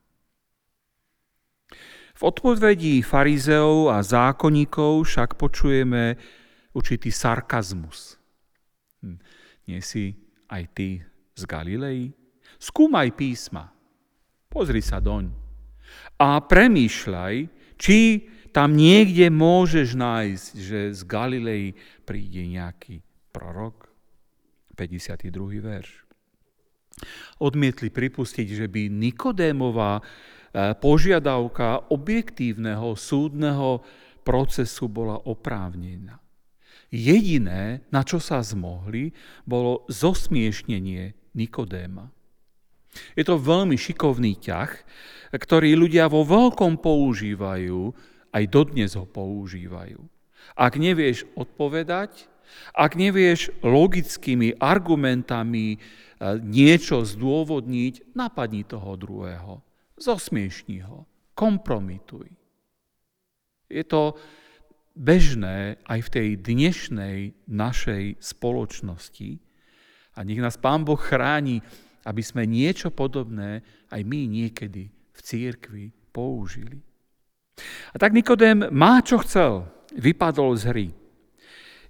V 2.11 2.21
odpovedi 2.21 2.99
farizeov 3.01 3.89
a 3.89 4.03
zákonníkov 4.03 5.07
však 5.07 5.39
počujeme 5.39 6.19
určitý 6.75 7.09
sarkazmus. 7.09 8.19
Hm. 9.01 9.17
Nie 9.71 9.79
si 9.79 10.13
aj 10.51 10.63
ty 10.75 10.99
z 11.33 11.43
Galilei? 11.47 12.11
Skúmaj 12.61 13.15
písma, 13.15 13.71
pozri 14.51 14.83
sa 14.83 15.01
doň 15.01 15.41
a 16.21 16.39
premýšľaj, 16.45 17.35
či 17.81 18.29
tam 18.51 18.75
niekde 18.75 19.31
môžeš 19.31 19.95
nájsť, 19.95 20.51
že 20.59 20.79
z 20.91 21.01
Galilei 21.07 21.65
príde 22.03 22.43
nejaký 22.45 23.03
prorok. 23.31 23.87
52. 24.75 25.31
verš. 25.61 25.91
Odmietli 27.37 27.93
pripustiť, 27.93 28.47
že 28.49 28.65
by 28.65 28.89
Nikodémová 28.89 30.01
E, 30.51 30.75
požiadavka 30.75 31.87
objektívneho 31.87 32.99
súdneho 32.99 33.79
procesu 34.27 34.91
bola 34.91 35.15
oprávnená. 35.23 36.19
Jediné, 36.91 37.87
na 37.87 38.03
čo 38.03 38.19
sa 38.19 38.43
zmohli, 38.43 39.15
bolo 39.47 39.87
zosmiešnenie 39.87 41.15
Nikodéma. 41.39 42.11
Je 43.15 43.23
to 43.23 43.39
veľmi 43.39 43.79
šikovný 43.79 44.35
ťah, 44.43 44.71
ktorý 45.31 45.79
ľudia 45.79 46.11
vo 46.11 46.27
veľkom 46.27 46.83
používajú, 46.83 47.95
aj 48.31 48.43
dodnes 48.47 48.95
ho 48.95 49.05
používajú. 49.07 49.99
Ak 50.57 50.79
nevieš 50.79 51.27
odpovedať, 51.37 52.31
ak 52.75 52.99
nevieš 52.99 53.51
logickými 53.63 54.59
argumentami 54.59 55.75
e, 55.75 55.77
niečo 56.41 57.07
zdôvodniť, 57.07 58.15
napadni 58.17 58.67
toho 58.67 58.99
druhého 58.99 59.63
zosmiešni 60.01 60.83
ho, 60.83 61.07
kompromituj. 61.37 62.27
Je 63.71 63.83
to 63.87 64.19
bežné 64.97 65.79
aj 65.87 65.99
v 66.03 66.09
tej 66.11 66.29
dnešnej 66.43 67.17
našej 67.47 68.19
spoločnosti 68.19 69.39
a 70.11 70.19
nech 70.27 70.43
nás 70.43 70.59
Pán 70.59 70.83
Boh 70.83 70.99
chráni, 70.99 71.63
aby 72.03 72.19
sme 72.19 72.43
niečo 72.43 72.91
podobné 72.91 73.63
aj 73.87 74.01
my 74.03 74.27
niekedy 74.27 74.91
v 74.91 75.19
církvi 75.23 75.85
použili. 76.11 76.83
A 77.91 77.95
tak 77.99 78.15
Nikodém 78.15 78.67
má, 78.71 79.03
čo 79.03 79.19
chcel. 79.21 79.67
Vypadol 79.91 80.55
z 80.55 80.63
hry. 80.71 80.87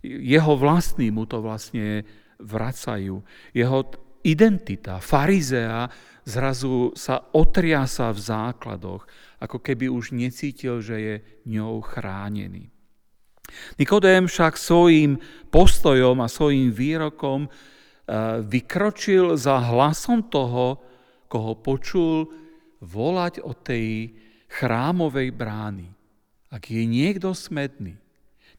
Jeho 0.02 0.58
vlastní 0.58 1.14
mu 1.14 1.30
to 1.30 1.46
vlastne 1.46 2.02
vracajú. 2.42 3.22
Jeho 3.54 3.80
identita 4.26 4.98
farizea 4.98 5.86
zrazu 6.26 6.94
sa 6.98 7.22
otriasa 7.38 8.10
v 8.10 8.20
základoch, 8.22 9.06
ako 9.42 9.58
keby 9.62 9.90
už 9.90 10.18
necítil, 10.18 10.82
že 10.82 10.96
je 10.98 11.16
ňou 11.50 11.82
chránený. 11.86 12.70
Nikodém 13.78 14.26
však 14.26 14.56
svojim 14.56 15.20
postojom 15.52 16.24
a 16.24 16.32
svojim 16.32 16.72
výrokom 16.72 17.46
e, 17.46 17.50
vykročil 18.48 19.36
za 19.36 19.60
hlasom 19.60 20.32
toho, 20.32 20.80
koho 21.28 21.54
počul 21.60 22.32
volať 22.80 23.44
od 23.44 23.58
tej 23.60 24.16
chrámovej 24.52 25.32
brány. 25.32 25.88
Ak 26.52 26.68
je 26.68 26.84
niekto 26.84 27.32
smedný, 27.32 27.96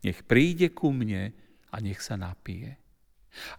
nech 0.01 0.25
príde 0.25 0.73
ku 0.73 0.89
mne 0.89 1.37
a 1.69 1.77
nech 1.85 2.01
sa 2.01 2.17
napije. 2.17 2.81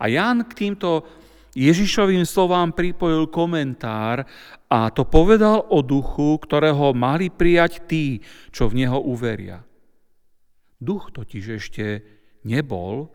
A 0.02 0.10
Jan 0.10 0.42
k 0.50 0.54
týmto 0.54 1.06
Ježišovým 1.54 2.26
slovám 2.26 2.74
pripojil 2.74 3.30
komentár 3.30 4.26
a 4.66 4.90
to 4.90 5.06
povedal 5.06 5.70
o 5.70 5.86
duchu, 5.86 6.42
ktorého 6.42 6.98
mali 6.98 7.30
prijať 7.30 7.86
tí, 7.86 8.26
čo 8.50 8.66
v 8.66 8.82
neho 8.82 8.98
uveria. 8.98 9.62
Duch 10.82 11.14
totiž 11.14 11.62
ešte 11.62 11.86
nebol, 12.42 13.06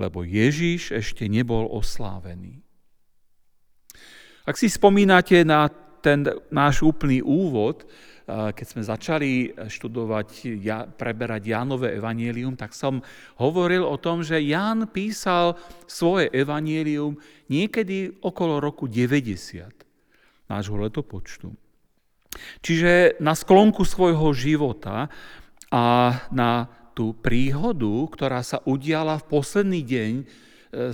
lebo 0.00 0.24
Ježiš 0.24 0.96
ešte 0.96 1.28
nebol 1.28 1.68
oslávený. 1.68 2.64
Ak 4.48 4.56
si 4.56 4.72
spomínate 4.72 5.44
na 5.44 5.68
ten 6.04 6.28
náš 6.52 6.84
úplný 6.84 7.24
úvod, 7.24 7.88
keď 8.28 8.66
sme 8.68 8.80
začali 8.84 9.52
študovať, 9.68 10.28
preberať 10.96 11.42
Jánové 11.44 11.96
evanielium, 11.96 12.56
tak 12.56 12.72
som 12.72 13.04
hovoril 13.36 13.84
o 13.84 14.00
tom, 14.00 14.24
že 14.24 14.40
Ján 14.40 14.88
písal 14.88 15.60
svoje 15.84 16.32
evanielium 16.32 17.20
niekedy 17.52 18.20
okolo 18.24 18.64
roku 18.64 18.88
90 18.88 20.48
nášho 20.48 20.76
letopočtu. 20.76 21.52
Čiže 22.64 23.20
na 23.22 23.36
sklonku 23.36 23.86
svojho 23.86 24.34
života 24.34 25.12
a 25.70 25.84
na 26.32 26.66
tú 26.94 27.14
príhodu, 27.14 28.06
ktorá 28.14 28.40
sa 28.46 28.62
udiala 28.62 29.18
v 29.18 29.26
posledný 29.26 29.80
deň 29.82 30.12
e, 30.22 30.24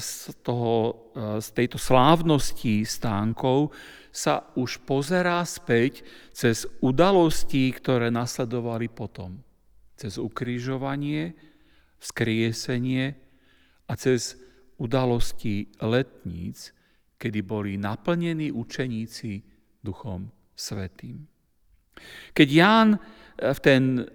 z, 0.00 0.32
toho, 0.40 0.96
e, 1.12 1.44
z 1.44 1.48
tejto 1.52 1.76
slávnosti 1.76 2.88
stánkov, 2.88 3.76
sa 4.10 4.50
už 4.58 4.82
pozerá 4.82 5.42
späť 5.46 6.02
cez 6.34 6.66
udalosti, 6.82 7.70
ktoré 7.70 8.10
nasledovali 8.10 8.90
potom. 8.90 9.42
Cez 9.94 10.18
ukrižovanie, 10.18 11.34
vzkriesenie 12.02 13.14
a 13.86 13.92
cez 13.94 14.38
udalosti 14.80 15.70
letníc, 15.84 16.72
kedy 17.20 17.40
boli 17.44 17.76
naplnení 17.76 18.48
učeníci 18.50 19.44
Duchom 19.84 20.32
Svetým. 20.56 21.28
Keď 22.32 22.48
Ján 22.48 22.88
v 23.36 23.58
ten 23.60 24.08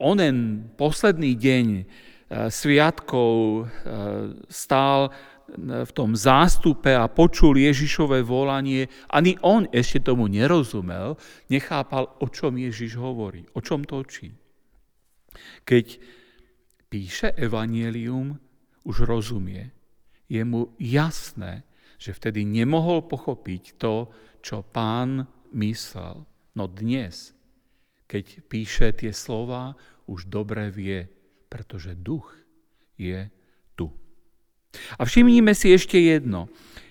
onen 0.00 0.66
posledný 0.74 1.36
deň 1.36 1.66
eh, 1.76 1.84
sviatkov 2.50 3.30
eh, 3.34 3.68
stál 4.48 5.14
v 5.58 5.92
tom 5.96 6.14
zástupe 6.14 6.94
a 6.94 7.10
počul 7.10 7.58
Ježišové 7.58 8.22
volanie, 8.22 8.86
ani 9.10 9.34
on 9.42 9.66
ešte 9.70 10.06
tomu 10.10 10.30
nerozumel, 10.30 11.18
nechápal, 11.50 12.18
o 12.22 12.26
čom 12.30 12.54
Ježiš 12.54 12.94
hovorí, 12.98 13.46
o 13.54 13.60
čom 13.60 13.82
točí. 13.82 14.30
Keď 15.66 15.86
píše 16.90 17.34
evanielium, 17.38 18.38
už 18.84 19.04
rozumie. 19.04 19.70
Je 20.30 20.42
mu 20.46 20.72
jasné, 20.78 21.66
že 22.00 22.16
vtedy 22.16 22.46
nemohol 22.46 23.04
pochopiť 23.04 23.76
to, 23.76 24.08
čo 24.40 24.64
pán 24.64 25.28
myslel. 25.52 26.24
No 26.56 26.64
dnes, 26.70 27.36
keď 28.08 28.42
píše 28.48 28.88
tie 28.96 29.12
slova, 29.12 29.76
už 30.10 30.26
dobre 30.26 30.72
vie, 30.72 31.06
pretože 31.46 31.98
duch 31.98 32.34
je 32.98 33.30
a 34.98 35.02
všimnime 35.02 35.54
si 35.54 35.74
ešte 35.74 35.98
jedno. 35.98 36.50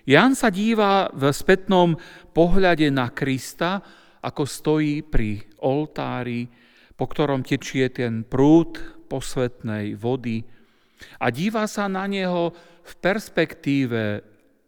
Jan 0.09 0.33
sa 0.33 0.49
díva 0.49 1.11
v 1.13 1.29
spätnom 1.29 1.95
pohľade 2.33 2.89
na 2.89 3.13
Krista, 3.13 3.83
ako 4.19 4.43
stojí 4.43 5.05
pri 5.05 5.39
oltári, 5.63 6.49
po 6.99 7.07
ktorom 7.07 7.45
tečie 7.45 7.87
ten 7.93 8.27
prúd 8.27 8.79
posvetnej 9.07 9.95
vody 9.95 10.43
a 11.23 11.31
díva 11.31 11.63
sa 11.65 11.87
na 11.87 12.03
neho 12.05 12.51
v 12.83 12.93
perspektíve 12.99 14.01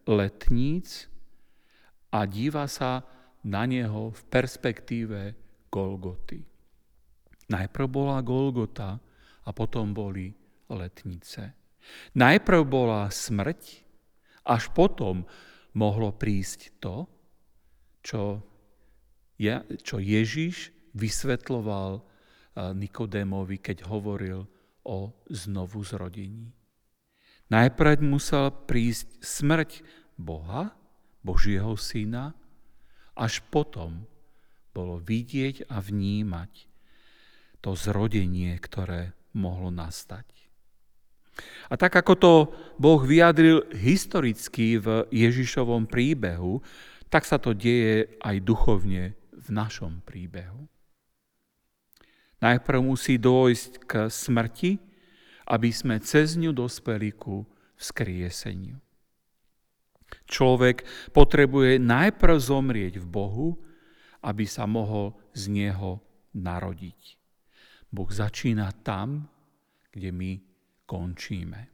letníc 0.08 1.10
a 2.08 2.24
díva 2.24 2.64
sa 2.64 3.04
na 3.44 3.68
neho 3.68 4.14
v 4.14 4.20
perspektíve 4.32 5.18
Golgoty. 5.68 6.40
Najprv 7.52 7.86
bola 7.90 8.24
Golgota 8.24 8.96
a 9.42 9.50
potom 9.52 9.92
boli 9.92 10.32
letnice. 10.72 11.61
Najprv 12.14 12.60
bola 12.66 13.08
smrť, 13.08 13.84
až 14.46 14.70
potom 14.74 15.26
mohlo 15.72 16.12
prísť 16.12 16.76
to, 16.82 17.06
čo, 18.02 18.42
ja, 19.38 19.62
čo 19.80 20.02
Ježiš 20.02 20.74
vysvetloval 20.92 22.00
eh, 22.00 22.02
Nikodémovi, 22.74 23.62
keď 23.62 23.86
hovoril 23.86 24.44
o 24.82 25.14
znovu 25.30 25.86
zrodení. 25.86 26.50
Najprv 27.52 28.00
musel 28.02 28.48
prísť 28.64 29.20
smrť 29.20 29.70
Boha, 30.16 30.72
Božieho 31.22 31.76
syna, 31.76 32.34
až 33.12 33.44
potom 33.52 34.08
bolo 34.72 34.96
vidieť 34.98 35.68
a 35.68 35.78
vnímať 35.78 36.66
to 37.60 37.76
zrodenie, 37.76 38.56
ktoré 38.58 39.12
mohlo 39.36 39.68
nastať. 39.70 40.41
A 41.72 41.74
tak 41.80 41.96
ako 41.96 42.14
to 42.16 42.32
Boh 42.76 43.00
vyjadril 43.00 43.64
historicky 43.72 44.76
v 44.76 45.08
Ježišovom 45.08 45.88
príbehu, 45.88 46.60
tak 47.08 47.24
sa 47.24 47.40
to 47.40 47.56
deje 47.56 48.08
aj 48.20 48.36
duchovne 48.44 49.16
v 49.32 49.48
našom 49.48 50.04
príbehu. 50.04 50.68
Najprv 52.42 52.80
musí 52.82 53.16
dôjsť 53.22 53.72
k 53.86 53.92
smrti, 54.10 54.72
aby 55.46 55.70
sme 55.70 56.02
cez 56.02 56.34
ňu 56.34 56.50
dospeli 56.50 57.14
ku 57.14 57.46
vzkrieseniu. 57.78 58.78
Človek 60.28 60.84
potrebuje 61.14 61.80
najprv 61.80 62.36
zomrieť 62.36 63.00
v 63.00 63.06
Bohu, 63.08 63.48
aby 64.22 64.44
sa 64.44 64.68
mohol 64.68 65.16
z 65.32 65.48
Neho 65.48 66.02
narodiť. 66.36 67.16
Boh 67.92 68.08
začína 68.08 68.72
tam, 68.84 69.28
kde 69.92 70.10
my 70.12 70.51
končíme. 70.92 71.72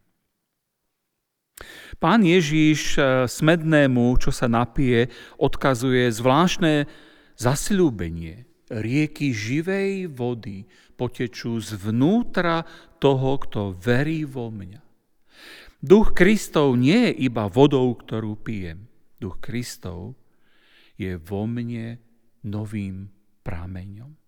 Pán 1.98 2.22
Ježíš 2.22 2.94
eh, 2.94 3.26
smednému, 3.26 4.14
čo 4.22 4.31
sa 4.31 4.46
napije, 4.46 5.11
odkazuje 5.42 6.07
zvláštne 6.14 6.87
zasľúbenie. 7.35 8.46
Rieky 8.70 9.35
živej 9.35 10.12
vody 10.12 10.70
potečú 10.94 11.59
zvnútra 11.59 12.62
toho, 13.02 13.40
kto 13.42 13.74
verí 13.74 14.22
vo 14.28 14.52
mňa. 14.52 14.83
Duch 15.78 16.12
Kristov 16.12 16.74
nie 16.76 17.11
je 17.11 17.31
iba 17.31 17.46
vodou, 17.46 17.94
ktorú 17.94 18.37
pijem. 18.38 18.90
Duch 19.16 19.38
Kristov 19.38 20.18
je 20.98 21.14
vo 21.16 21.46
mne 21.46 22.02
novým 22.44 23.09
prameňom. 23.46 24.27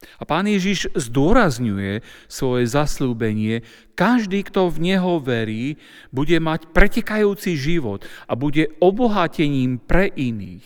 A 0.00 0.24
pán 0.24 0.48
Ježiš 0.48 0.88
zdôrazňuje 0.96 2.00
svoje 2.24 2.64
zaslúbenie. 2.64 3.60
Každý, 3.92 4.48
kto 4.48 4.72
v 4.72 4.92
Neho 4.92 5.20
verí, 5.20 5.76
bude 6.08 6.40
mať 6.40 6.72
pretekajúci 6.72 7.56
život 7.60 8.08
a 8.24 8.32
bude 8.32 8.72
obohatením 8.80 9.76
pre 9.76 10.08
iných. 10.08 10.64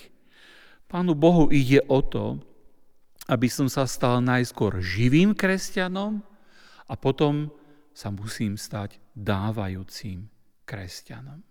Pánu 0.86 1.18
Bohu 1.18 1.50
ide 1.50 1.82
o 1.90 1.98
to, 1.98 2.38
aby 3.26 3.50
som 3.50 3.66
sa 3.66 3.90
stal 3.90 4.22
najskôr 4.22 4.78
živým 4.78 5.34
kresťanom 5.34 6.22
a 6.86 6.94
potom 6.94 7.50
sa 7.90 8.14
musím 8.14 8.54
stať 8.54 9.02
dávajúcim 9.18 10.30
kresťanom. 10.62 11.42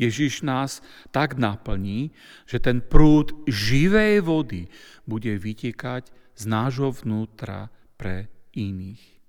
Ježiš 0.00 0.46
nás 0.46 0.80
tak 1.12 1.36
naplní, 1.36 2.14
že 2.48 2.56
ten 2.56 2.80
prúd 2.80 3.36
živej 3.44 4.24
vody 4.24 4.70
bude 5.04 5.28
vytekať 5.36 6.08
z 6.34 6.42
nášho 6.46 6.92
vnútra 6.94 7.68
pre 7.96 8.28
iných. 8.54 9.20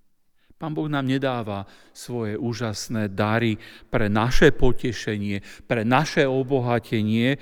Pán 0.61 0.77
Boh 0.77 0.85
nám 0.85 1.09
nedáva 1.09 1.65
svoje 1.89 2.37
úžasné 2.37 3.09
dary 3.17 3.57
pre 3.89 4.13
naše 4.13 4.53
potešenie, 4.53 5.41
pre 5.65 5.81
naše 5.81 6.29
obohatenie, 6.29 7.41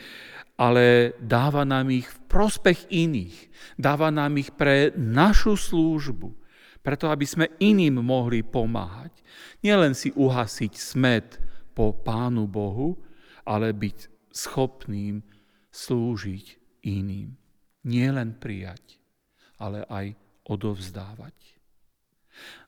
ale 0.55 1.15
dáva 1.19 1.67
nám 1.67 1.91
ich 1.91 2.07
v 2.07 2.19
prospech 2.31 2.87
iných. 2.87 3.51
Dáva 3.75 4.07
nám 4.07 4.39
ich 4.39 4.55
pre 4.55 4.95
našu 4.95 5.59
službu, 5.59 6.31
preto 6.79 7.11
aby 7.11 7.27
sme 7.27 7.51
iným 7.59 7.99
mohli 7.99 8.39
pomáhať. 8.39 9.11
Nielen 9.67 9.91
si 9.99 10.15
uhasiť 10.15 10.73
smet 10.79 11.43
po 11.75 11.91
Pánu 11.91 12.47
Bohu, 12.47 13.03
ale 13.43 13.75
byť 13.75 14.31
schopným 14.31 15.19
slúžiť 15.75 16.45
iným. 16.87 17.35
Nie 17.83 18.15
len 18.15 18.39
prijať 18.39 18.98
ale 19.59 19.85
aj 19.85 20.15
odovzdávať. 20.47 21.35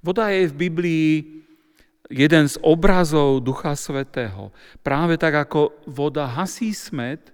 Voda 0.04 0.30
je 0.30 0.52
v 0.52 0.58
Biblii 0.68 1.12
jeden 2.12 2.46
z 2.52 2.56
obrazov 2.62 3.42
Ducha 3.42 3.74
Svetého. 3.80 4.52
Práve 4.84 5.16
tak 5.16 5.48
ako 5.48 5.88
voda 5.88 6.28
hasí 6.28 6.76
smet 6.76 7.32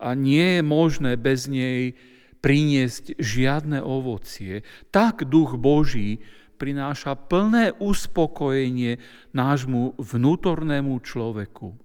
a 0.00 0.16
nie 0.16 0.58
je 0.58 0.62
možné 0.64 1.20
bez 1.20 1.44
nej 1.46 1.92
priniesť 2.40 3.20
žiadne 3.20 3.84
ovocie, 3.84 4.64
tak 4.88 5.28
Duch 5.28 5.60
Boží 5.60 6.24
prináša 6.56 7.16
plné 7.16 7.76
uspokojenie 7.76 9.00
nášmu 9.36 10.00
vnútornému 10.00 10.96
človeku 11.04 11.76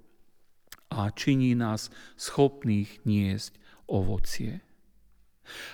a 0.96 1.12
činí 1.12 1.56
nás 1.56 1.92
schopných 2.16 3.04
niesť 3.04 3.56
ovocie. 3.88 4.65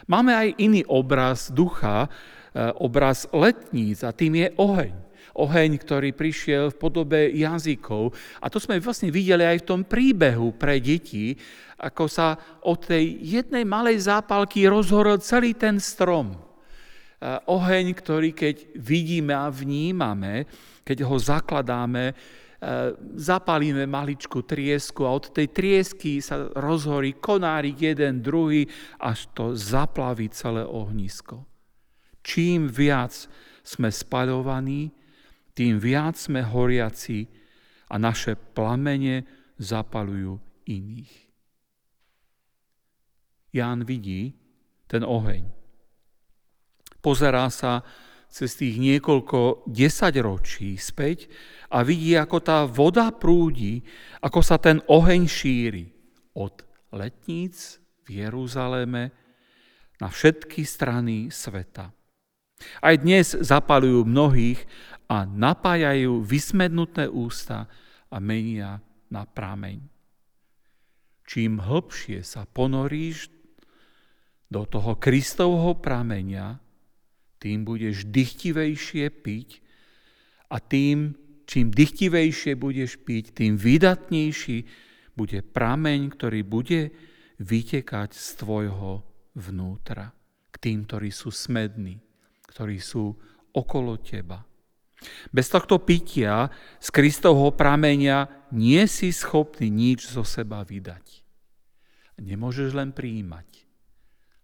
Máme 0.08 0.36
aj 0.36 0.58
iný 0.60 0.82
obraz 0.88 1.52
ducha, 1.52 2.08
eh, 2.08 2.72
obraz 2.80 3.28
letníc 3.32 4.04
a 4.04 4.12
tým 4.16 4.42
je 4.42 4.48
oheň. 4.58 4.94
Oheň, 5.32 5.80
ktorý 5.80 6.12
prišiel 6.12 6.76
v 6.76 6.80
podobe 6.80 7.32
jazykov. 7.32 8.12
A 8.44 8.52
to 8.52 8.60
sme 8.60 8.84
vlastne 8.84 9.08
videli 9.08 9.48
aj 9.48 9.64
v 9.64 9.68
tom 9.68 9.82
príbehu 9.88 10.52
pre 10.60 10.76
deti, 10.84 11.40
ako 11.80 12.04
sa 12.12 12.36
od 12.68 12.84
tej 12.84 13.16
jednej 13.24 13.64
malej 13.64 14.12
zápalky 14.12 14.68
rozhorol 14.68 15.24
celý 15.24 15.56
ten 15.56 15.80
strom. 15.80 16.36
Eh, 16.36 17.40
oheň, 17.48 17.96
ktorý 17.96 18.36
keď 18.36 18.76
vidíme 18.76 19.32
a 19.32 19.48
vnímame, 19.48 20.50
keď 20.84 21.08
ho 21.08 21.16
zakladáme, 21.16 22.12
E, 22.12 22.41
zapalíme 23.18 23.90
maličku 23.90 24.46
triesku 24.46 25.02
a 25.10 25.18
od 25.18 25.34
tej 25.34 25.50
triesky 25.50 26.22
sa 26.22 26.46
rozhorí 26.54 27.18
konárik 27.18 27.82
jeden, 27.82 28.22
druhý, 28.22 28.70
až 29.02 29.26
to 29.34 29.58
zaplaví 29.58 30.30
celé 30.30 30.62
ohnisko. 30.62 31.42
Čím 32.22 32.70
viac 32.70 33.18
sme 33.66 33.90
spaľovaní, 33.90 34.94
tým 35.58 35.82
viac 35.82 36.22
sme 36.22 36.46
horiaci 36.46 37.26
a 37.90 37.98
naše 37.98 38.38
plamene 38.38 39.26
zapalujú 39.58 40.38
iných. 40.70 41.14
Ján 43.52 43.84
vidí 43.84 44.38
ten 44.86 45.02
oheň. 45.02 45.44
Pozerá 47.02 47.50
sa 47.50 47.82
cez 48.32 48.56
tých 48.56 48.80
niekoľko 48.80 49.68
desaťročí 49.68 50.80
späť 50.80 51.28
a 51.68 51.84
vidí, 51.84 52.16
ako 52.16 52.38
tá 52.40 52.64
voda 52.64 53.12
prúdi, 53.12 53.84
ako 54.24 54.40
sa 54.40 54.56
ten 54.56 54.80
oheň 54.88 55.28
šíri 55.28 55.86
od 56.40 56.64
letníc 56.96 57.84
v 58.08 58.24
Jeruzaleme 58.24 59.12
na 60.00 60.08
všetky 60.08 60.64
strany 60.64 61.28
sveta. 61.28 61.92
Aj 62.80 62.96
dnes 62.96 63.36
zapalujú 63.36 64.08
mnohých 64.08 64.64
a 65.12 65.28
napájajú 65.28 66.24
vysmednuté 66.24 67.12
ústa 67.12 67.68
a 68.08 68.18
menia 68.24 68.80
na 69.12 69.28
prameň. 69.28 69.84
Čím 71.28 71.60
hlbšie 71.60 72.24
sa 72.24 72.48
ponoríš 72.48 73.28
do 74.52 74.64
toho 74.68 75.00
Kristovho 75.00 75.80
prameňa, 75.80 76.71
tým 77.42 77.66
budeš 77.66 78.06
dychtivejšie 78.06 79.10
piť 79.10 79.50
a 80.54 80.62
tým, 80.62 81.18
čím 81.50 81.74
dychtivejšie 81.74 82.54
budeš 82.54 83.02
piť, 83.02 83.34
tým 83.34 83.58
vydatnejší 83.58 84.58
bude 85.18 85.42
prameň, 85.42 86.00
ktorý 86.14 86.46
bude 86.46 86.94
vytekať 87.42 88.14
z 88.14 88.28
tvojho 88.38 89.02
vnútra 89.34 90.14
k 90.54 90.56
tým, 90.62 90.86
ktorí 90.86 91.10
sú 91.10 91.34
smední, 91.34 91.98
ktorí 92.46 92.78
sú 92.78 93.18
okolo 93.58 93.98
teba. 93.98 94.46
Bez 95.34 95.50
tohto 95.50 95.82
pitia 95.82 96.54
z 96.78 96.88
Kristovho 96.94 97.50
prameňa 97.58 98.54
nie 98.54 98.86
si 98.86 99.10
schopný 99.10 99.74
nič 99.74 100.06
zo 100.06 100.22
seba 100.22 100.62
vydať. 100.62 101.26
Nemôžeš 102.22 102.78
len 102.78 102.94
prijímať, 102.94 103.66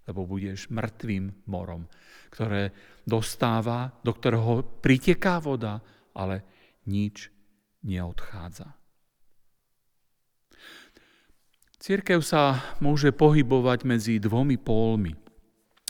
lebo 0.09 0.25
budeš 0.25 0.73
mŕtvým 0.73 1.45
morom 1.45 1.85
ktoré 2.37 2.69
dostáva, 3.01 3.97
do 4.05 4.13
ktorého 4.13 4.61
priteká 4.77 5.41
voda, 5.41 5.81
ale 6.13 6.45
nič 6.85 7.33
neodchádza. 7.81 8.77
Církev 11.81 12.21
sa 12.21 12.61
môže 12.77 13.09
pohybovať 13.09 13.79
medzi 13.89 14.21
dvomi 14.21 14.61
pólmi. 14.61 15.17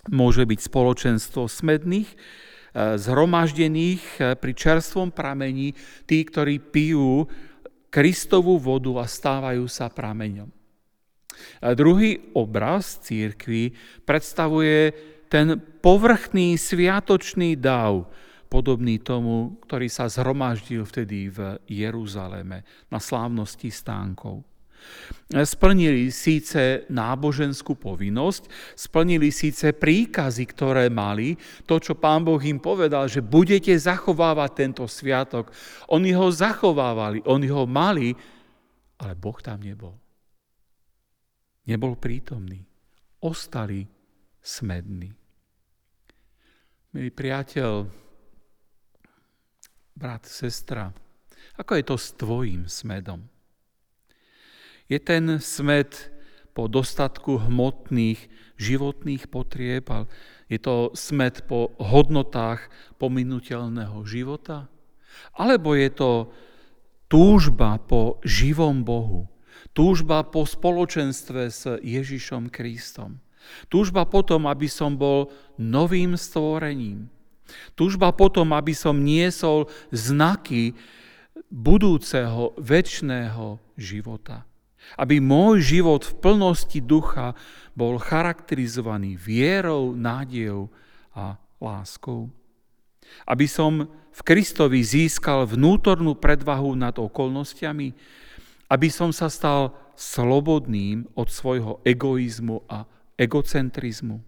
Môže 0.08 0.48
byť 0.48 0.60
spoločenstvo 0.64 1.52
smedných, 1.52 2.16
zhromaždených 2.78 4.38
pri 4.40 4.52
čerstvom 4.56 5.12
pramení, 5.12 5.76
tí, 6.08 6.24
ktorí 6.24 6.64
pijú 6.64 7.28
Kristovú 7.92 8.56
vodu 8.56 9.04
a 9.04 9.06
stávajú 9.10 9.68
sa 9.68 9.92
prameňom. 9.92 10.48
A 11.60 11.74
druhý 11.76 12.32
obraz 12.38 13.04
církvy 13.04 13.74
predstavuje 14.06 14.94
ten 15.28 15.60
povrchný 15.60 16.56
sviatočný 16.56 17.60
dáv, 17.60 18.08
podobný 18.48 19.00
tomu, 19.00 19.60
ktorý 19.68 19.92
sa 19.92 20.08
zhromaždil 20.08 20.88
vtedy 20.88 21.28
v 21.28 21.60
Jeruzaleme 21.68 22.64
na 22.88 23.00
slávnosti 23.00 23.68
stánkov. 23.68 24.48
Splnili 25.28 26.08
síce 26.16 26.88
náboženskú 26.88 27.76
povinnosť, 27.76 28.48
splnili 28.78 29.36
síce 29.36 29.76
príkazy, 29.76 30.48
ktoré 30.48 30.88
mali, 30.88 31.36
to, 31.68 31.76
čo 31.82 32.00
pán 32.00 32.24
Boh 32.24 32.40
im 32.40 32.62
povedal, 32.62 33.12
že 33.12 33.20
budete 33.20 33.76
zachovávať 33.76 34.52
tento 34.56 34.88
sviatok. 34.88 35.52
Oni 35.92 36.16
ho 36.16 36.32
zachovávali, 36.32 37.20
oni 37.28 37.48
ho 37.52 37.68
mali, 37.68 38.16
ale 39.04 39.14
Boh 39.20 39.36
tam 39.44 39.60
nebol. 39.60 39.98
Nebol 41.68 42.00
prítomný. 42.00 42.64
Ostali 43.20 43.97
smední. 44.48 45.12
Milý 46.96 47.12
priateľ, 47.12 47.92
brat, 49.92 50.24
sestra, 50.24 50.96
ako 51.60 51.72
je 51.76 51.84
to 51.84 51.96
s 52.00 52.08
tvojim 52.16 52.64
smedom? 52.72 53.28
Je 54.88 54.96
ten 55.04 55.36
smet 55.44 56.08
po 56.56 56.72
dostatku 56.72 57.44
hmotných 57.44 58.32
životných 58.56 59.28
potrieb, 59.28 59.84
ale 59.92 60.08
je 60.48 60.58
to 60.64 60.96
smet 60.96 61.44
po 61.46 61.76
hodnotách 61.78 62.72
pominutelného 62.96 64.00
života? 64.08 64.72
Alebo 65.36 65.76
je 65.76 65.92
to 65.92 66.12
túžba 67.12 67.78
po 67.84 68.24
živom 68.24 68.88
Bohu, 68.88 69.28
túžba 69.76 70.24
po 70.24 70.48
spoločenstve 70.48 71.42
s 71.52 71.68
Ježišom 71.84 72.48
Kristom, 72.48 73.20
túžba 73.68 74.08
potom, 74.08 74.48
aby 74.48 74.68
som 74.70 74.96
bol 74.96 75.32
novým 75.60 76.16
stvorením, 76.16 77.10
túžba 77.74 78.12
potom, 78.12 78.52
aby 78.54 78.76
som 78.76 78.98
niesol 78.98 79.72
znaky 79.92 80.76
budúceho, 81.48 82.56
väčšného 82.60 83.60
života. 83.80 84.44
Aby 84.96 85.20
môj 85.20 85.60
život 85.60 86.08
v 86.08 86.14
plnosti 86.24 86.80
ducha 86.80 87.36
bol 87.76 88.00
charakterizovaný 88.00 89.20
vierou, 89.20 89.92
nádejou 89.92 90.72
a 91.12 91.36
láskou. 91.60 92.32
Aby 93.28 93.48
som 93.52 93.88
v 93.88 94.22
Kristovi 94.24 94.82
získal 94.82 95.46
vnútornú 95.46 96.16
predvahu 96.18 96.74
nad 96.74 96.96
okolnostiami, 96.96 97.94
aby 98.68 98.88
som 98.92 99.12
sa 99.12 99.30
stal 99.30 99.76
slobodným 99.94 101.08
od 101.16 101.28
svojho 101.30 101.80
egoizmu 101.84 102.66
a 102.68 102.86
egocentrizmu. 103.18 104.22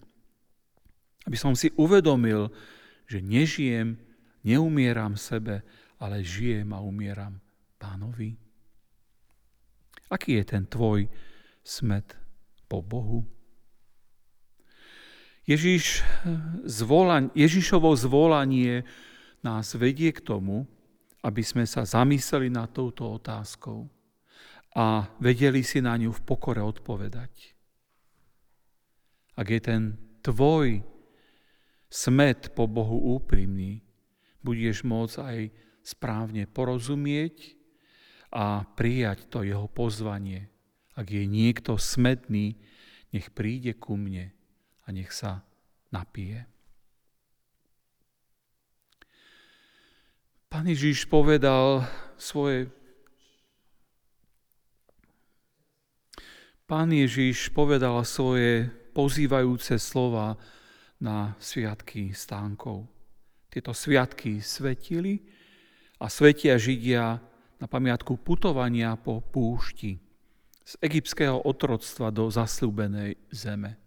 Aby 1.29 1.37
som 1.37 1.53
si 1.53 1.69
uvedomil, 1.77 2.49
že 3.05 3.21
nežijem, 3.21 4.01
neumieram 4.41 5.13
sebe, 5.13 5.61
ale 6.01 6.25
žijem 6.25 6.73
a 6.73 6.81
umieram 6.81 7.37
pánovi. 7.77 8.33
Aký 10.09 10.41
je 10.41 10.45
ten 10.45 10.65
tvoj 10.65 11.05
smet 11.61 12.17
po 12.65 12.81
Bohu? 12.81 13.21
Ježiš, 15.45 16.05
zvolan, 16.65 17.33
Ježišovo 17.33 17.93
zvolanie 17.97 18.85
nás 19.41 19.73
vedie 19.73 20.13
k 20.13 20.21
tomu, 20.21 20.69
aby 21.25 21.41
sme 21.41 21.65
sa 21.65 21.85
zamysleli 21.85 22.53
nad 22.53 22.69
touto 22.69 23.17
otázkou 23.17 23.89
a 24.77 25.09
vedeli 25.17 25.65
si 25.65 25.81
na 25.81 25.97
ňu 25.97 26.13
v 26.13 26.21
pokore 26.21 26.61
odpovedať. 26.61 27.58
Ak 29.39 29.47
je 29.47 29.61
ten 29.63 29.95
tvoj 30.19 30.83
smet 31.87 32.51
po 32.51 32.67
Bohu 32.67 33.15
úprimný, 33.15 33.79
budeš 34.43 34.83
môcť 34.83 35.15
aj 35.15 35.39
správne 35.79 36.43
porozumieť 36.43 37.55
a 38.35 38.67
prijať 38.75 39.31
to 39.31 39.47
jeho 39.47 39.71
pozvanie. 39.71 40.51
Ak 40.99 41.07
je 41.07 41.23
niekto 41.23 41.79
smedný, 41.79 42.59
nech 43.15 43.31
príde 43.31 43.79
ku 43.79 43.95
mne 43.95 44.35
a 44.83 44.87
nech 44.91 45.15
sa 45.15 45.47
napije. 45.95 46.43
Pán 50.51 50.67
Ježiš 50.67 51.07
povedal 51.07 51.87
svoje 52.19 52.67
Pán 56.69 56.93
Ježiš 56.93 57.49
povedal 57.49 57.97
svoje 58.05 58.69
pozývajúce 58.99 59.79
slova 59.79 60.35
na 60.99 61.31
sviatky 61.39 62.11
stánkov. 62.11 62.83
Tieto 63.47 63.71
sviatky 63.71 64.43
svetili 64.43 65.23
a 66.03 66.11
svetia 66.11 66.59
Židia 66.59 67.15
na 67.63 67.67
pamiatku 67.71 68.19
putovania 68.19 68.99
po 68.99 69.23
púšti 69.23 69.95
z 70.67 70.73
egyptského 70.83 71.39
otroctva 71.47 72.11
do 72.11 72.27
zasľúbenej 72.27 73.15
zeme. 73.31 73.79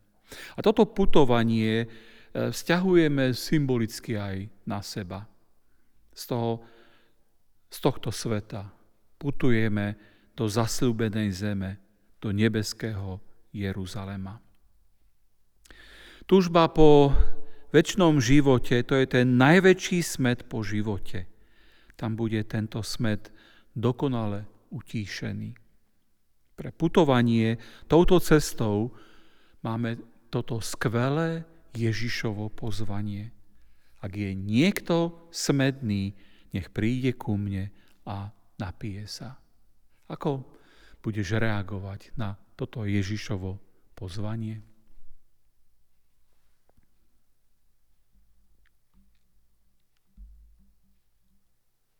A 0.57 0.64
toto 0.64 0.88
putovanie 0.88 1.85
e, 1.85 1.87
vzťahujeme 2.33 3.37
symbolicky 3.37 4.16
aj 4.16 4.48
na 4.64 4.81
seba. 4.81 5.29
Z, 6.16 6.33
toho, 6.33 6.64
z 7.68 7.79
tohto 7.85 8.09
sveta 8.09 8.64
putujeme 9.20 9.94
do 10.33 10.48
zasľúbenej 10.48 11.29
zeme, 11.37 11.70
do 12.16 12.33
nebeského 12.33 13.20
Jeruzalema. 13.53 14.40
Tužba 16.33 16.64
po 16.73 17.12
väčšnom 17.77 18.16
živote, 18.16 18.81
to 18.88 18.97
je 18.97 19.05
ten 19.05 19.37
najväčší 19.37 20.01
smet 20.01 20.49
po 20.49 20.64
živote. 20.64 21.29
Tam 21.92 22.16
bude 22.16 22.40
tento 22.49 22.81
smet 22.81 23.29
dokonale 23.77 24.49
utíšený. 24.73 25.53
Pre 26.57 26.73
putovanie 26.73 27.61
touto 27.85 28.16
cestou 28.16 28.97
máme 29.61 30.01
toto 30.33 30.64
skvelé 30.64 31.45
Ježišovo 31.77 32.49
pozvanie. 32.49 33.29
Ak 34.01 34.16
je 34.16 34.33
niekto 34.33 35.29
smedný, 35.29 36.16
nech 36.57 36.73
príde 36.73 37.12
ku 37.12 37.37
mne 37.37 37.68
a 38.09 38.33
napije 38.57 39.05
sa. 39.05 39.37
Ako 40.09 40.49
budeš 41.05 41.37
reagovať 41.37 42.16
na 42.16 42.40
toto 42.57 42.88
Ježišovo 42.88 43.61
pozvanie? 43.92 44.72